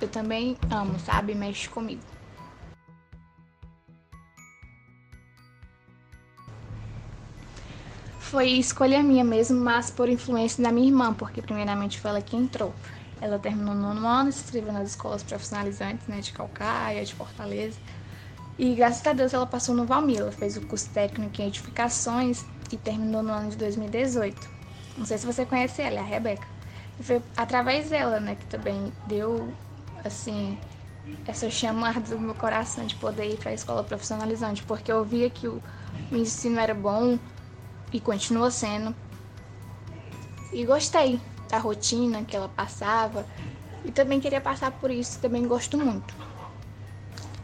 eu 0.00 0.08
também 0.08 0.56
amo, 0.70 0.98
sabe? 1.00 1.34
Mexe 1.34 1.68
comigo. 1.68 2.17
Foi 8.28 8.46
escolha 8.50 9.02
minha 9.02 9.24
mesmo, 9.24 9.58
mas 9.58 9.90
por 9.90 10.06
influência 10.06 10.62
da 10.62 10.70
minha 10.70 10.86
irmã, 10.86 11.14
porque 11.14 11.40
primeiramente 11.40 11.98
foi 11.98 12.10
ela 12.10 12.20
que 12.20 12.36
entrou. 12.36 12.74
Ela 13.22 13.38
terminou 13.38 13.74
no 13.74 13.94
nono 13.94 14.06
ano, 14.06 14.30
se 14.30 14.42
inscreveu 14.44 14.70
nas 14.70 14.90
escolas 14.90 15.22
profissionalizantes, 15.22 16.06
né, 16.06 16.20
de 16.20 16.30
Calcaia, 16.32 17.02
de 17.02 17.14
Fortaleza. 17.14 17.78
E 18.58 18.74
graças 18.74 19.06
a 19.06 19.14
Deus 19.14 19.32
ela 19.32 19.46
passou 19.46 19.74
no 19.74 19.86
Valmir, 19.86 20.18
ela 20.20 20.30
fez 20.30 20.58
o 20.58 20.60
curso 20.60 20.90
técnico 20.90 21.40
em 21.40 21.46
edificações 21.46 22.44
e 22.70 22.76
terminou 22.76 23.22
no 23.22 23.32
ano 23.32 23.48
de 23.48 23.56
2018. 23.56 24.46
Não 24.98 25.06
sei 25.06 25.16
se 25.16 25.24
você 25.24 25.46
conhece 25.46 25.80
ela, 25.80 25.96
é 25.96 26.00
a 26.00 26.04
Rebeca. 26.04 26.46
E 27.00 27.02
foi 27.02 27.22
através 27.34 27.88
dela, 27.88 28.20
né, 28.20 28.34
que 28.34 28.44
também 28.44 28.92
deu, 29.06 29.54
assim, 30.04 30.58
essa 31.26 31.48
chamada 31.48 32.00
do 32.00 32.20
meu 32.20 32.34
coração 32.34 32.84
de 32.84 32.94
poder 32.94 33.32
ir 33.32 33.38
para 33.38 33.52
a 33.52 33.54
escola 33.54 33.82
profissionalizante, 33.82 34.62
porque 34.64 34.92
eu 34.92 35.02
via 35.02 35.30
que 35.30 35.48
o, 35.48 35.62
o 36.10 36.16
ensino 36.16 36.58
era 36.60 36.74
bom, 36.74 37.18
e 37.92 38.00
continua 38.00 38.50
sendo. 38.50 38.94
E 40.52 40.64
gostei 40.64 41.20
da 41.48 41.58
rotina 41.58 42.24
que 42.24 42.36
ela 42.36 42.48
passava 42.48 43.26
e 43.84 43.90
também 43.90 44.20
queria 44.20 44.40
passar 44.40 44.70
por 44.72 44.90
isso, 44.90 45.18
também 45.20 45.46
gosto 45.46 45.78
muito. 45.78 46.14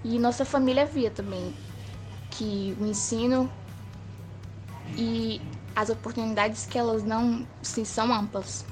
E 0.02 0.18
nossa 0.18 0.44
família 0.44 0.84
via 0.84 1.10
também 1.10 1.54
que 2.30 2.76
o 2.80 2.86
ensino 2.86 3.50
e 4.96 5.40
as 5.74 5.88
oportunidades 5.88 6.66
que 6.66 6.78
elas 6.78 7.02
não 7.02 7.46
se 7.62 7.84
são 7.84 8.12
amplas. 8.12 8.64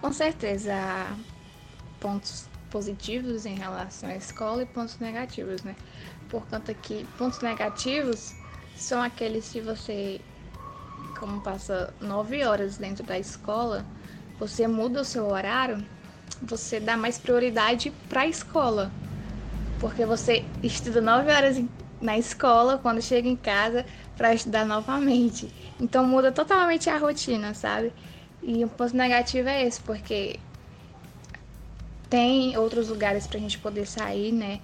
Com 0.00 0.12
certeza, 0.12 0.74
pontos 2.00 2.50
positivos 2.70 3.44
em 3.44 3.54
relação 3.54 4.08
à 4.08 4.16
escola 4.16 4.62
e 4.62 4.66
pontos 4.66 4.98
negativos, 4.98 5.62
né? 5.62 5.74
Por 6.28 6.46
conta 6.46 6.72
que 6.72 7.04
pontos 7.18 7.40
negativos 7.40 8.34
são 8.76 9.02
aqueles 9.02 9.50
que 9.50 9.60
você, 9.60 10.20
como 11.18 11.40
passa 11.40 11.92
nove 12.00 12.44
horas 12.44 12.78
dentro 12.78 13.04
da 13.04 13.18
escola, 13.18 13.84
você 14.38 14.66
muda 14.66 15.00
o 15.00 15.04
seu 15.04 15.26
horário, 15.26 15.84
você 16.40 16.80
dá 16.80 16.96
mais 16.96 17.18
prioridade 17.18 17.92
para 18.08 18.22
a 18.22 18.26
escola, 18.26 18.90
porque 19.78 20.06
você 20.06 20.44
estuda 20.62 21.00
nove 21.00 21.30
horas 21.30 21.62
na 22.00 22.16
escola, 22.16 22.78
quando 22.78 23.02
chega 23.02 23.28
em 23.28 23.36
casa 23.36 23.84
para 24.16 24.32
estudar 24.34 24.64
novamente. 24.64 25.52
Então 25.78 26.06
muda 26.06 26.32
totalmente 26.32 26.88
a 26.88 26.96
rotina, 26.96 27.52
sabe? 27.52 27.92
E 28.42 28.64
o 28.64 28.68
ponto 28.68 28.96
negativo 28.96 29.48
é 29.48 29.66
esse, 29.66 29.80
porque 29.80 30.38
tem 32.10 32.58
outros 32.58 32.88
lugares 32.88 33.28
pra 33.28 33.38
gente 33.38 33.56
poder 33.58 33.86
sair, 33.86 34.32
né? 34.32 34.60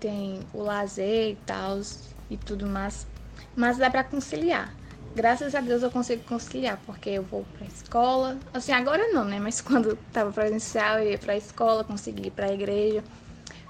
Tem 0.00 0.40
o 0.54 0.62
lazer 0.62 1.32
e 1.32 1.36
tal 1.46 1.78
e 2.30 2.36
tudo 2.38 2.66
mais. 2.66 3.06
Mas 3.54 3.76
dá 3.76 3.90
pra 3.90 4.02
conciliar. 4.02 4.74
Graças 5.14 5.54
a 5.54 5.60
Deus 5.60 5.82
eu 5.82 5.90
consigo 5.90 6.22
conciliar, 6.24 6.80
porque 6.86 7.10
eu 7.10 7.22
vou 7.22 7.44
pra 7.52 7.66
escola. 7.66 8.38
Assim, 8.54 8.72
agora 8.72 9.12
não, 9.12 9.26
né? 9.26 9.38
Mas 9.38 9.60
quando 9.62 9.94
tava 10.10 10.32
presencial, 10.32 10.98
eu 10.98 11.10
ia 11.10 11.18
pra 11.18 11.36
escola, 11.36 11.84
consegui 11.84 12.28
ir 12.28 12.30
pra 12.30 12.50
igreja. 12.50 13.04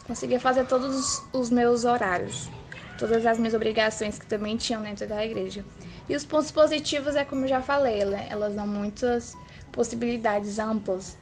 Conseguia 0.07 0.39
fazer 0.39 0.65
todos 0.67 1.21
os 1.33 1.51
meus 1.51 1.85
horários. 1.85 2.49
Todas 2.97 3.27
as 3.27 3.37
minhas 3.37 3.55
obrigações 3.55 4.17
que 4.17 4.27
também 4.27 4.57
tinham 4.57 4.81
dentro 4.81 5.09
da 5.09 5.25
igreja. 5.25 5.65
E 6.09 6.15
os 6.15 6.25
pontos 6.25 6.53
positivos 6.53 7.17
é 7.17 7.25
como 7.25 7.45
eu 7.45 7.49
já 7.49 7.61
falei, 7.61 8.01
elas 8.01 8.55
dão 8.55 8.67
muitas 8.67 9.37
possibilidades 9.73 10.61
amplas 10.61 11.17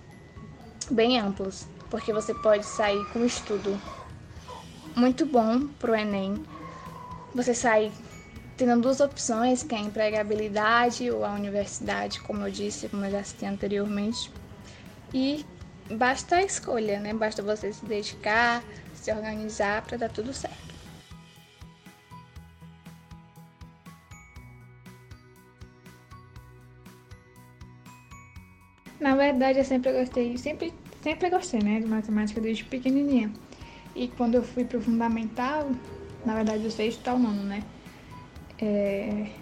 bem 0.91 1.19
amplos, 1.19 1.67
porque 1.89 2.13
você 2.13 2.35
pode 2.35 2.65
sair 2.65 3.05
com 3.13 3.25
estudo 3.25 3.81
muito 4.97 5.25
bom 5.25 5.67
para 5.79 5.93
o 5.93 5.95
Enem. 5.95 6.45
Você 7.35 7.55
sai 7.55 7.93
tendo 8.57 8.83
duas 8.83 9.01
opções, 9.01 9.63
que 9.63 9.75
é 9.75 9.79
a 9.79 9.81
empregabilidade 9.81 11.11
ou 11.11 11.25
a 11.25 11.33
universidade, 11.33 12.21
como 12.21 12.47
eu 12.47 12.51
disse, 12.51 12.89
como 12.89 13.05
eu 13.05 13.11
já 13.11 13.23
citei 13.23 13.49
anteriormente. 13.49 14.31
E 15.15 15.47
basta 15.91 16.37
a 16.37 16.43
escolha, 16.43 17.01
né? 17.01 17.15
Basta 17.15 17.43
você 17.43 17.73
se 17.73 17.85
dedicar, 17.87 18.63
se 18.95 19.11
organizar 19.13 19.83
para 19.83 19.97
dar 19.97 20.09
tudo 20.11 20.33
certo. 20.33 20.70
Na 29.01 29.17
verdade, 29.17 29.59
eu 29.59 29.65
sempre 29.65 29.93
gostei, 29.93 30.37
sempre, 30.39 30.79
sempre 31.03 31.31
gostei, 31.31 31.63
né, 31.63 31.81
de 31.81 31.87
matemática 31.87 32.41
desde 32.41 32.65
pequenininha. 32.65 33.33
E 33.95 34.09
quando 34.09 34.37
eu 34.37 34.43
fui 34.45 34.65
pro 34.67 34.81
fundamental, 34.83 35.77
na 36.25 36.35
verdade 36.37 36.65
eu 36.65 36.71
sei 36.71 36.91
tal 36.99 37.19
nono, 37.19 37.43
né, 37.45 37.71
é... 38.59 39.41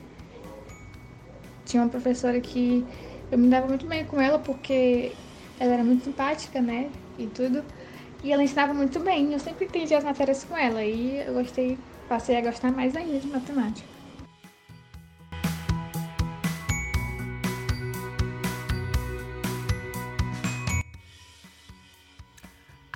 tinha 1.65 1.83
uma 1.83 1.91
professora 1.91 2.41
que 2.41 2.89
eu 3.31 3.39
me 3.39 3.49
dava 3.49 3.67
muito 3.69 3.87
bem 3.87 4.05
com 4.07 4.21
ela 4.21 4.39
porque 4.39 5.23
ela 5.59 5.75
era 5.75 5.85
muito 5.85 6.05
simpática, 6.05 6.61
né, 6.63 6.95
e 7.17 7.29
tudo. 7.29 7.67
E 8.23 8.33
ela 8.33 8.43
ensinava 8.45 8.75
muito 8.75 9.01
bem, 9.01 9.33
eu 9.35 9.41
sempre 9.41 9.67
entendi 9.67 9.95
as 9.95 10.05
matérias 10.05 10.45
com 10.45 10.57
ela 10.57 10.85
e 10.85 11.19
eu 11.27 11.35
gostei, 11.35 11.79
passei 12.09 12.37
a 12.37 12.43
gostar 12.43 12.73
mais 12.73 12.97
ainda 12.97 13.19
de 13.21 13.29
matemática. 13.29 13.98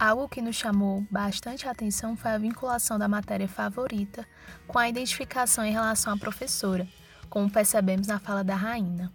Algo 0.05 0.29
que 0.29 0.43
nos 0.43 0.57
chamou 0.57 1.07
bastante 1.09 1.69
atenção 1.69 2.17
foi 2.17 2.33
a 2.33 2.37
vinculação 2.37 2.99
da 2.99 3.07
matéria 3.07 3.47
favorita 3.47 4.27
com 4.67 4.77
a 4.77 4.89
identificação 4.89 5.65
em 5.65 5.71
relação 5.71 6.13
à 6.13 6.19
professora, 6.19 6.89
como 7.31 7.49
percebemos 7.49 8.09
na 8.09 8.19
fala 8.19 8.43
da 8.43 8.57
Rainha. 8.57 9.13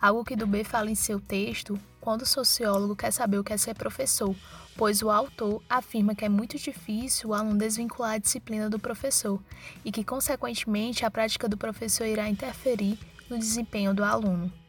Algo 0.00 0.24
que 0.24 0.36
Dubé 0.36 0.62
fala 0.62 0.88
em 0.88 0.94
seu 0.94 1.18
texto 1.18 1.76
quando 2.00 2.22
o 2.22 2.26
sociólogo 2.26 2.94
quer 2.94 3.10
saber 3.10 3.38
o 3.38 3.42
que 3.42 3.52
é 3.52 3.56
ser 3.56 3.74
professor, 3.74 4.32
pois 4.76 5.02
o 5.02 5.10
autor 5.10 5.64
afirma 5.68 6.14
que 6.14 6.24
é 6.24 6.28
muito 6.28 6.56
difícil 6.56 7.30
o 7.30 7.34
aluno 7.34 7.58
desvincular 7.58 8.12
a 8.12 8.18
disciplina 8.18 8.70
do 8.70 8.78
professor 8.78 9.42
e 9.84 9.90
que, 9.90 10.04
consequentemente, 10.04 11.04
a 11.04 11.10
prática 11.10 11.48
do 11.48 11.56
professor 11.56 12.06
irá 12.06 12.28
interferir 12.28 12.96
no 13.28 13.36
desempenho 13.36 13.92
do 13.92 14.04
aluno. 14.04 14.59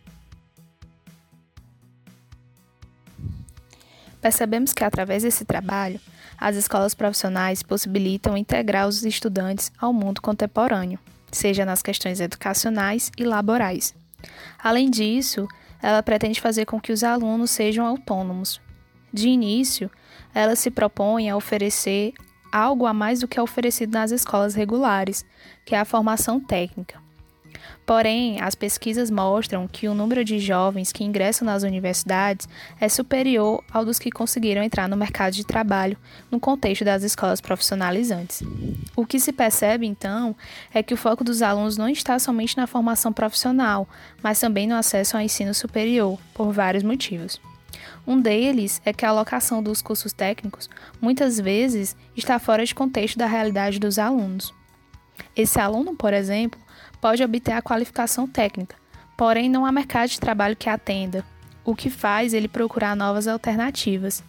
Percebemos 4.21 4.73
que, 4.73 4.83
através 4.83 5.23
desse 5.23 5.43
trabalho, 5.43 5.99
as 6.37 6.55
escolas 6.55 6.93
profissionais 6.93 7.63
possibilitam 7.63 8.37
integrar 8.37 8.87
os 8.87 9.03
estudantes 9.03 9.71
ao 9.79 9.91
mundo 9.91 10.21
contemporâneo, 10.21 10.99
seja 11.31 11.65
nas 11.65 11.81
questões 11.81 12.19
educacionais 12.19 13.11
e 13.17 13.23
laborais. 13.23 13.95
Além 14.63 14.89
disso, 14.89 15.47
ela 15.81 16.03
pretende 16.03 16.39
fazer 16.39 16.65
com 16.65 16.79
que 16.79 16.91
os 16.91 17.03
alunos 17.03 17.49
sejam 17.49 17.85
autônomos. 17.85 18.61
De 19.11 19.27
início, 19.27 19.89
ela 20.33 20.55
se 20.55 20.69
propõe 20.69 21.29
a 21.29 21.35
oferecer 21.35 22.13
algo 22.51 22.85
a 22.85 22.93
mais 22.93 23.21
do 23.21 23.27
que 23.27 23.39
é 23.39 23.41
oferecido 23.41 23.93
nas 23.93 24.11
escolas 24.11 24.53
regulares, 24.53 25.25
que 25.65 25.73
é 25.73 25.79
a 25.79 25.85
formação 25.85 26.39
técnica. 26.39 27.00
Porém, 27.85 28.39
as 28.41 28.55
pesquisas 28.55 29.09
mostram 29.09 29.67
que 29.67 29.87
o 29.87 29.93
número 29.93 30.23
de 30.23 30.39
jovens 30.39 30.91
que 30.91 31.03
ingressam 31.03 31.45
nas 31.45 31.63
universidades 31.63 32.47
é 32.79 32.87
superior 32.87 33.63
ao 33.71 33.83
dos 33.83 33.99
que 33.99 34.11
conseguiram 34.11 34.63
entrar 34.63 34.87
no 34.87 34.95
mercado 34.95 35.33
de 35.33 35.45
trabalho 35.45 35.97
no 36.29 36.39
contexto 36.39 36.85
das 36.85 37.03
escolas 37.03 37.41
profissionalizantes. 37.41 38.43
O 38.95 39.05
que 39.05 39.19
se 39.19 39.33
percebe, 39.33 39.85
então, 39.85 40.35
é 40.73 40.81
que 40.81 40.93
o 40.93 40.97
foco 40.97 41.23
dos 41.23 41.41
alunos 41.41 41.77
não 41.77 41.89
está 41.89 42.17
somente 42.19 42.55
na 42.55 42.67
formação 42.67 43.11
profissional, 43.11 43.87
mas 44.21 44.39
também 44.39 44.67
no 44.67 44.75
acesso 44.75 45.17
ao 45.17 45.23
ensino 45.23 45.53
superior, 45.53 46.17
por 46.33 46.51
vários 46.51 46.83
motivos. 46.83 47.41
Um 48.05 48.19
deles 48.19 48.81
é 48.83 48.91
que 48.91 49.05
a 49.05 49.09
alocação 49.09 49.61
dos 49.61 49.81
cursos 49.81 50.13
técnicos 50.13 50.69
muitas 50.99 51.39
vezes 51.39 51.95
está 52.15 52.39
fora 52.39 52.65
de 52.65 52.73
contexto 52.73 53.17
da 53.17 53.25
realidade 53.25 53.79
dos 53.79 53.99
alunos. 53.99 54.53
Esse 55.35 55.59
aluno, 55.59 55.95
por 55.95 56.13
exemplo, 56.13 56.59
pode 57.01 57.23
obter 57.23 57.53
a 57.53 57.61
qualificação 57.61 58.27
técnica, 58.27 58.75
porém 59.17 59.49
não 59.49 59.65
há 59.65 59.71
mercado 59.71 60.09
de 60.09 60.19
trabalho 60.19 60.55
que 60.55 60.69
atenda, 60.69 61.25
o 61.65 61.75
que 61.75 61.89
faz 61.89 62.33
ele 62.33 62.47
procurar 62.47 62.95
novas 62.95 63.27
alternativas. 63.27 64.23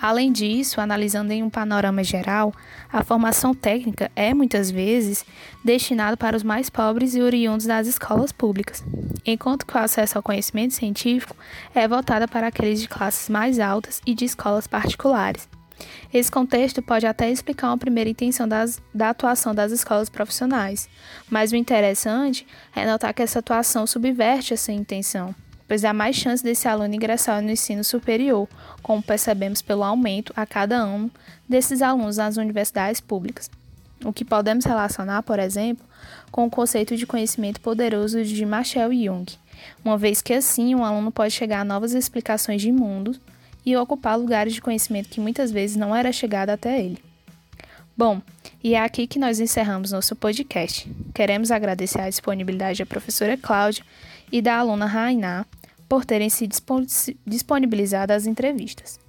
Além 0.00 0.32
disso, 0.32 0.80
analisando 0.80 1.30
em 1.32 1.42
um 1.42 1.50
panorama 1.50 2.02
geral, 2.02 2.54
a 2.90 3.04
formação 3.04 3.54
técnica 3.54 4.10
é 4.16 4.32
muitas 4.32 4.70
vezes 4.70 5.26
destinada 5.62 6.16
para 6.16 6.36
os 6.36 6.42
mais 6.42 6.70
pobres 6.70 7.14
e 7.14 7.20
oriundos 7.20 7.66
das 7.66 7.86
escolas 7.86 8.32
públicas, 8.32 8.82
enquanto 9.26 9.66
que 9.66 9.76
o 9.76 9.78
acesso 9.78 10.16
ao 10.16 10.22
conhecimento 10.22 10.72
científico 10.72 11.36
é 11.74 11.86
voltada 11.86 12.26
para 12.26 12.46
aqueles 12.46 12.80
de 12.80 12.88
classes 12.88 13.28
mais 13.28 13.60
altas 13.60 14.00
e 14.06 14.14
de 14.14 14.24
escolas 14.24 14.66
particulares. 14.66 15.59
Esse 16.12 16.30
contexto 16.30 16.82
pode 16.82 17.06
até 17.06 17.30
explicar 17.30 17.68
uma 17.68 17.78
primeira 17.78 18.10
intenção 18.10 18.46
das, 18.46 18.80
da 18.94 19.10
atuação 19.10 19.54
das 19.54 19.72
escolas 19.72 20.08
profissionais, 20.08 20.88
mas 21.28 21.52
o 21.52 21.56
interessante 21.56 22.46
é 22.74 22.86
notar 22.86 23.14
que 23.14 23.22
essa 23.22 23.38
atuação 23.38 23.86
subverte 23.86 24.54
essa 24.54 24.72
intenção 24.72 25.34
pois 25.70 25.84
há 25.84 25.92
mais 25.92 26.16
chance 26.16 26.42
desse 26.42 26.66
aluno 26.66 26.92
ingressar 26.92 27.40
no 27.40 27.48
ensino 27.48 27.84
superior, 27.84 28.48
como 28.82 29.00
percebemos 29.00 29.62
pelo 29.62 29.84
aumento 29.84 30.32
a 30.34 30.44
cada 30.44 30.74
ano 30.74 31.08
desses 31.48 31.80
alunos 31.80 32.16
nas 32.16 32.36
universidades 32.36 33.00
públicas. 33.00 33.48
O 34.04 34.12
que 34.12 34.24
podemos 34.24 34.64
relacionar, 34.64 35.22
por 35.22 35.38
exemplo, 35.38 35.86
com 36.32 36.44
o 36.44 36.50
conceito 36.50 36.96
de 36.96 37.06
conhecimento 37.06 37.60
poderoso 37.60 38.24
de 38.24 38.44
Marshall 38.44 38.92
Jung, 38.92 39.26
uma 39.84 39.96
vez 39.96 40.20
que 40.20 40.32
assim 40.32 40.74
um 40.74 40.84
aluno 40.84 41.12
pode 41.12 41.32
chegar 41.32 41.60
a 41.60 41.64
novas 41.64 41.92
explicações 41.92 42.60
de 42.60 42.72
mundo 42.72 43.14
e 43.64 43.76
ocupar 43.76 44.18
lugares 44.18 44.52
de 44.52 44.60
conhecimento 44.60 45.08
que 45.08 45.20
muitas 45.20 45.50
vezes 45.50 45.76
não 45.76 45.94
era 45.94 46.12
chegado 46.12 46.50
até 46.50 46.80
ele. 46.80 47.02
Bom, 47.96 48.22
e 48.62 48.74
é 48.74 48.80
aqui 48.80 49.06
que 49.06 49.18
nós 49.18 49.40
encerramos 49.40 49.92
nosso 49.92 50.14
podcast. 50.14 50.90
Queremos 51.14 51.50
agradecer 51.50 52.00
a 52.00 52.08
disponibilidade 52.08 52.78
da 52.78 52.86
professora 52.86 53.36
Cláudia 53.36 53.84
e 54.30 54.40
da 54.40 54.56
aluna 54.56 54.86
Rainá 54.86 55.44
por 55.88 56.04
terem 56.04 56.30
se 56.30 56.48
disponibilizado 57.26 58.12
as 58.12 58.26
entrevistas. 58.26 58.99